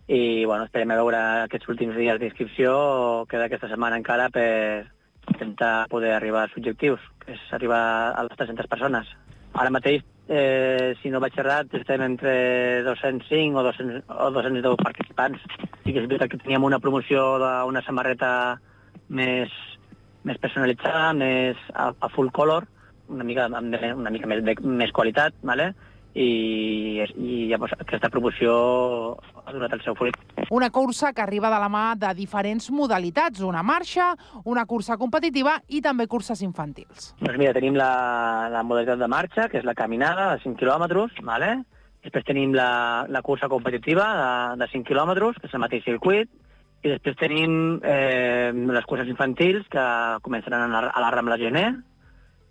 [0.10, 4.90] i bueno, esperem a veure aquests últims dies d'inscripció o queda aquesta setmana encara per
[5.30, 7.82] intentar poder arribar als objectius, que és arribar
[8.18, 9.12] a les 300 persones.
[9.54, 12.34] Ara mateix, eh, si no vaig errat, estem entre
[12.88, 15.46] 205 o, 200, o 210 participants.
[15.84, 18.32] Sí que és veritat que teníem una promoció d'una samarreta
[19.14, 19.54] més,
[20.26, 22.66] més personalitzada, més a, a full color,
[23.14, 25.70] una mica, una mica més, de, més qualitat, ¿vale?
[26.14, 28.54] i, i llavors aquesta promoció
[29.50, 30.16] ha donat el seu fruit.
[30.54, 34.14] Una cursa que arriba de la mà de diferents modalitats, una marxa,
[34.46, 37.14] una cursa competitiva i també curses infantils.
[37.20, 41.20] Doncs mira, tenim la, la modalitat de marxa, que és la caminada de 5 quilòmetres,
[41.26, 41.60] ¿vale?
[42.00, 44.30] després tenim la, la cursa competitiva de,
[44.62, 46.30] de 5 quilòmetres, que és el mateix circuit,
[46.80, 49.86] i després tenim eh, les curses infantils, que
[50.24, 51.74] començaran a la, a la Rambla Gener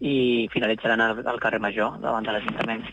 [0.01, 2.85] i finalitzaran al, al carrer Major, davant de l'Ajuntament.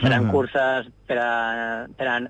[0.00, 2.20] Seran curses per a, per a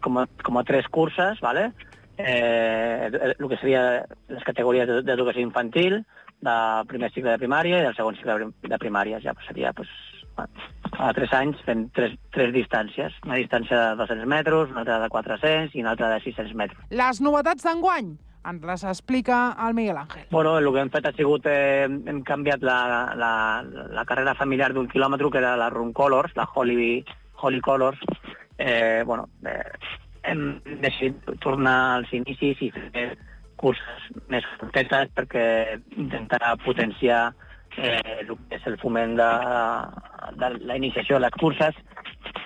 [0.00, 1.72] com, a, com a tres curses, ¿vale?
[2.16, 6.04] eh, el que seria les categories de- d'educació infantil,
[6.44, 9.18] del primer cicle de primària i del segon cicle de prim- de primària.
[9.24, 9.88] Ja seria pues,
[10.36, 13.14] a tres anys fent tres, tres distàncies.
[13.26, 16.78] Una distància de 200 metres, una altra de 400 i una altra de 600 metres.
[16.90, 18.14] Les novetats d'enguany
[18.44, 20.26] ens les explica el Miguel Ángel.
[20.30, 22.78] Bueno, el que hem fet ha sigut, eh, hem canviat la,
[23.16, 23.32] la,
[23.64, 27.04] la carrera familiar d'un quilòmetre, que era la Run Colors, la Holy,
[27.40, 28.00] Holy Colors.
[28.58, 29.72] Eh, bueno, eh,
[30.24, 33.08] hem decidit tornar als inicis i fer
[33.60, 35.44] curses més curtetes perquè
[35.96, 37.32] intentarà potenciar
[37.76, 39.30] eh, el que és el foment de,
[40.40, 41.78] de la iniciació de les curses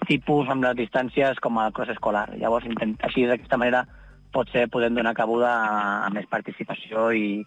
[0.09, 2.27] tipus amb les distàncies com a cross escolar.
[2.41, 3.85] Llavors, intent, així d'aquesta manera
[4.33, 7.45] potser podem donar cabuda a, a més participació i,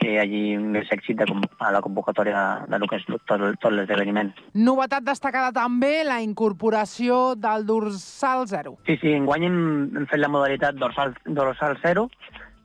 [0.00, 1.26] que hi hagi més èxit de,
[1.60, 4.32] a la convocatòria de lo que és tot, tot l'esdeveniment.
[4.56, 8.76] Novetat destacada també la incorporació del dorsal 0.
[8.88, 9.60] Sí, sí, enguany hem,
[10.00, 12.08] hem fet la modalitat dorsal, dorsal 0,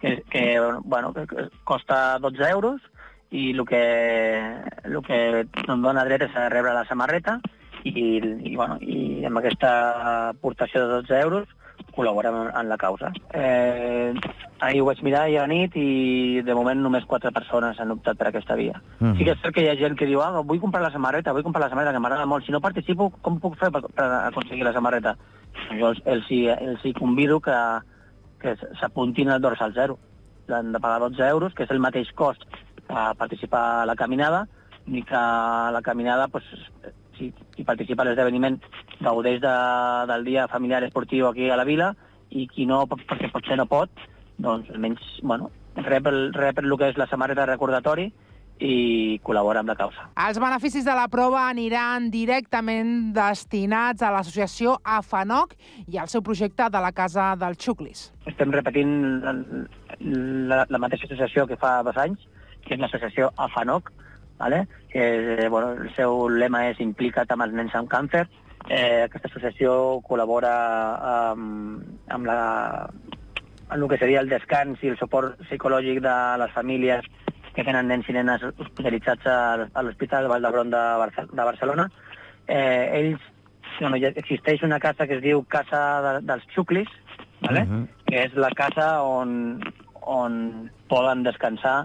[0.02, 0.46] que, que,
[0.86, 2.80] bueno, que costa 12 euros,
[3.36, 3.84] i el que,
[4.88, 7.40] el que em dona dret és a rebre la samarreta,
[7.84, 9.72] i, i, bueno, i amb aquesta
[10.32, 11.52] aportació de 12 euros
[11.96, 13.12] col·laborem en, la causa.
[13.34, 14.14] Eh,
[14.60, 17.94] ahir ho vaig mirar ahir a la nit i de moment només quatre persones han
[17.96, 18.82] optat per aquesta via.
[19.00, 19.18] Mhm.
[19.18, 21.34] Sí que és cert que hi ha gent que diu ah, vull comprar la samarreta,
[21.34, 22.46] vull comprar la samarreta, que m'agrada molt.
[22.46, 25.16] Si no participo, com puc fer per, per aconseguir la samarreta?
[25.80, 27.56] Jo els, els, hi, els hi convido que,
[28.42, 29.98] que s'apuntin al dorsal zero.
[30.50, 32.44] Han de pagar 12 euros, que és el mateix cost
[32.90, 34.46] a participar a la caminada,
[34.86, 36.46] ni que a la caminada, pues,
[37.18, 38.60] si, si participa a l'esdeveniment,
[39.00, 39.56] gaudeix de,
[40.12, 41.94] del dia familiar esportiu aquí a la vila,
[42.30, 43.92] i qui no, perquè potser no pot,
[44.42, 48.10] doncs almenys, bueno, rep el, rep el que és la samarreta de recordatori
[48.64, 50.06] i col·labora amb la causa.
[50.28, 55.58] Els beneficis de la prova aniran directament destinats a l'associació AFANOC
[55.92, 58.10] i al seu projecte de la Casa del Xuclis.
[58.32, 58.96] Estem repetint
[59.26, 59.36] la,
[60.00, 62.24] la, la mateixa associació que fa dos anys,
[62.64, 63.92] que és l'associació AFANOC,
[64.38, 64.68] vale?
[64.90, 68.24] que bueno, el seu lema és implica't amb els nens amb càncer.
[68.72, 70.54] Eh, aquesta associació col·labora
[71.34, 72.38] amb, amb, la,
[73.68, 77.10] amb el que seria el descans i el suport psicològic de les famílies
[77.56, 80.84] que tenen nens i nenes hospitalitzats a, l'Hospital Vall d'Hebron de,
[81.32, 81.90] de Barcelona.
[82.48, 83.28] Eh, ells,
[83.82, 86.90] bueno, ja existeix una casa que es diu Casa de, dels Xuclis,
[87.44, 87.66] vale?
[88.08, 89.60] que és la casa on,
[90.02, 90.42] on
[90.88, 91.82] poden descansar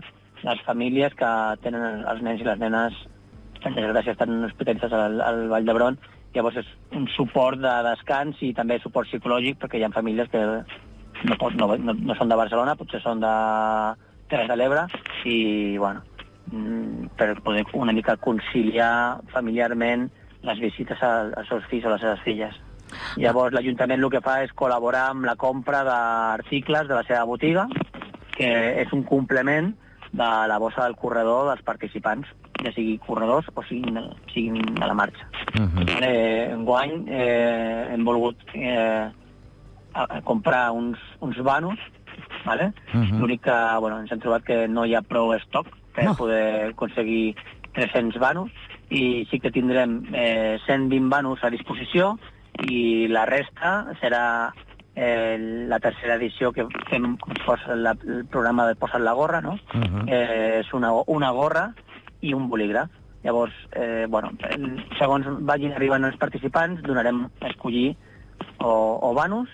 [0.47, 1.31] les famílies que
[1.65, 2.97] tenen els nens i les nenes
[3.61, 5.99] per desgràcia estan hospitalitzats al, al Vall d'Hebron.
[6.35, 10.41] Llavors és un suport de descans i també suport psicològic perquè hi ha famílies que
[11.27, 13.35] no, pot, no, no, no són de Barcelona, potser són de
[14.31, 14.87] Terres de l'Ebre
[15.27, 16.05] i, bueno,
[16.53, 20.09] mm, per poder una mica conciliar familiarment
[20.47, 22.57] les visites als seus fills o les seves filles.
[23.21, 27.67] Llavors l'Ajuntament el que fa és col·laborar amb la compra d'articles de la seva botiga,
[28.37, 29.75] que és un complement
[30.13, 32.29] de la bossa del corredor dels participants,
[32.65, 33.99] ja sigui corredors o siguin,
[34.33, 35.29] siguin de la marxa.
[36.03, 39.07] Eh, enguany eh, hem volgut eh,
[39.95, 41.79] a, a comprar uns, uns vanos,
[42.45, 42.73] vale?
[42.93, 43.21] Mhm.
[43.21, 46.15] l'únic que bueno, ens hem trobat que no hi ha prou estoc per No.
[46.17, 47.35] poder aconseguir
[47.75, 48.51] 300 vanos
[48.91, 52.17] i sí que tindrem eh, 120 vanos a disposició
[52.67, 54.53] i la resta serà
[55.01, 57.15] eh, la tercera edició que fem
[57.47, 59.57] fos la, el programa de Posa't la gorra, no?
[59.73, 60.09] Mhm.
[60.09, 61.71] eh, és una, una gorra
[62.21, 62.91] i un bolígraf.
[63.23, 64.31] Llavors, eh, bueno,
[64.99, 67.95] segons vagin arribant els participants, donarem a escollir
[68.59, 69.49] o, o vanos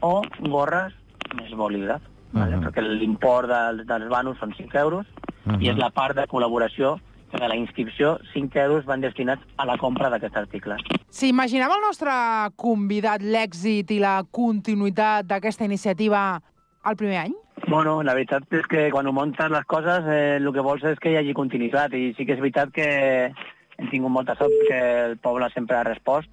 [0.00, 0.94] o gorres
[1.36, 2.02] més bolígraf.
[2.32, 2.56] Vale?
[2.56, 2.66] Mhm.
[2.66, 5.06] Perquè l'import del, dels vanos són 5 euros
[5.44, 5.62] Mhm.
[5.62, 6.98] i és la part de col·laboració
[7.32, 10.82] de la inscripció 5 euros van destinats a la compra d'aquests articles.
[11.10, 12.14] S'imaginava el nostre
[12.60, 16.40] convidat l'èxit i la continuïtat d'aquesta iniciativa
[16.86, 17.36] el primer any?
[17.68, 20.98] Bueno, la veritat és que quan ho muntes les coses eh, el que vols és
[20.98, 22.88] que hi hagi continuïtat i sí que és veritat que
[23.30, 26.30] hem tingut molta sort que el poble sempre ha respost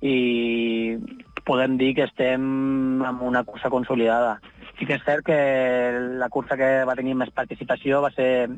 [0.00, 0.96] i
[1.44, 4.38] podem dir que estem en una cursa consolidada.
[4.78, 5.38] Sí que és cert que
[6.20, 8.48] la cursa que va tenir més participació va ser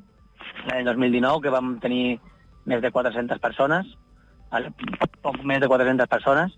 [0.68, 2.18] l'any 2019, que vam tenir
[2.66, 3.86] més de 400 persones,
[5.22, 6.52] poc més de 400 persones,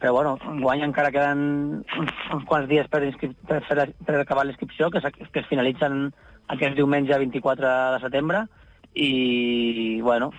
[0.00, 3.02] però bueno, enguany encara queden uns, quants dies per,
[3.48, 6.06] per, fer per acabar l'inscripció, que, es- que es finalitzen
[6.48, 8.46] aquest diumenge 24 de setembre,
[8.94, 10.30] i bueno,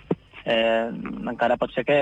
[0.45, 0.89] eh,
[1.29, 1.99] encara pot ser que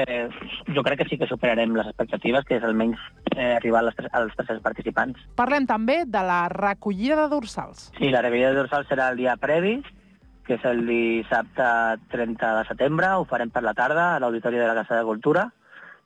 [0.74, 2.97] jo crec que sí que superarem les expectatives, que és almenys
[3.36, 5.20] eh, arribar als, als 300 participants.
[5.36, 7.89] Parlem també de la recollida de dorsals.
[7.99, 9.80] Sí, la recollida de dorsal serà el dia previ,
[10.50, 11.66] que és el dissabte
[12.10, 15.43] 30 de setembre, ho farem per la tarda a l'Auditori de la Casa de Cultura,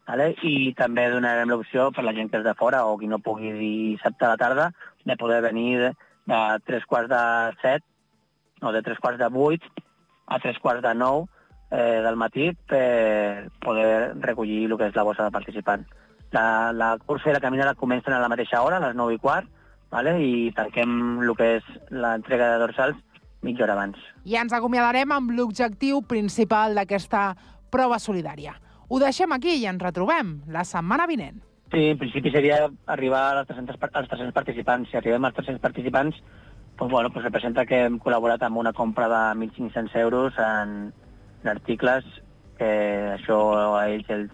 [0.10, 0.34] vale?
[0.44, 3.54] i també donarem l'opció per la gent que és de fora o qui no pugui
[3.56, 4.66] dissabte a la tarda
[5.06, 5.94] de poder venir de,
[6.68, 7.22] tres quarts de
[7.62, 7.88] set
[8.62, 9.64] o de tres quarts de vuit
[10.28, 11.24] a tres quarts de nou
[11.72, 15.88] eh, del matí per poder recollir el que és la bossa de participant.
[16.36, 19.24] La, la cursa i la caminada comencen a la mateixa hora, a les 9 i
[19.24, 19.48] quart,
[19.96, 20.20] vale?
[20.20, 23.02] i tanquem el que és l'entrega de dorsals
[23.44, 23.98] mitja hora abans.
[24.26, 27.34] I ens acomiadarem amb l'objectiu principal d'aquesta
[27.74, 28.56] prova solidària.
[28.90, 31.42] Ho deixem aquí i ens retrobem la setmana vinent.
[31.74, 34.90] Sí, en principi seria arribar als 300, par- als 300 participants.
[34.92, 36.20] Si arribem als 300 participants,
[36.78, 40.94] doncs, bueno, doncs representa que hem col·laborat amb una compra de 1.500 euros en,
[41.44, 42.06] en articles
[42.58, 42.70] que
[43.16, 43.40] això
[43.80, 44.32] a ells els,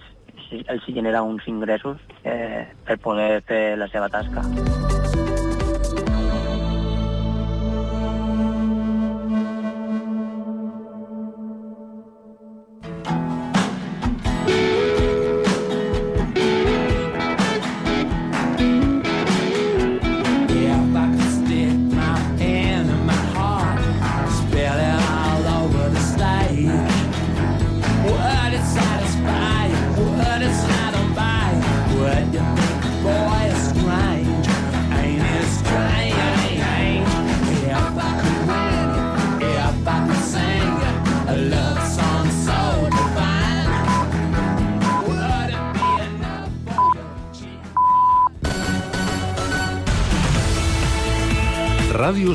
[0.68, 4.44] els genera uns ingressos eh, per poder fer la seva tasca.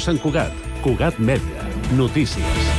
[0.05, 0.53] Sant Cugat.
[0.85, 1.65] Cugat Mèdia.
[1.97, 2.64] Notícies.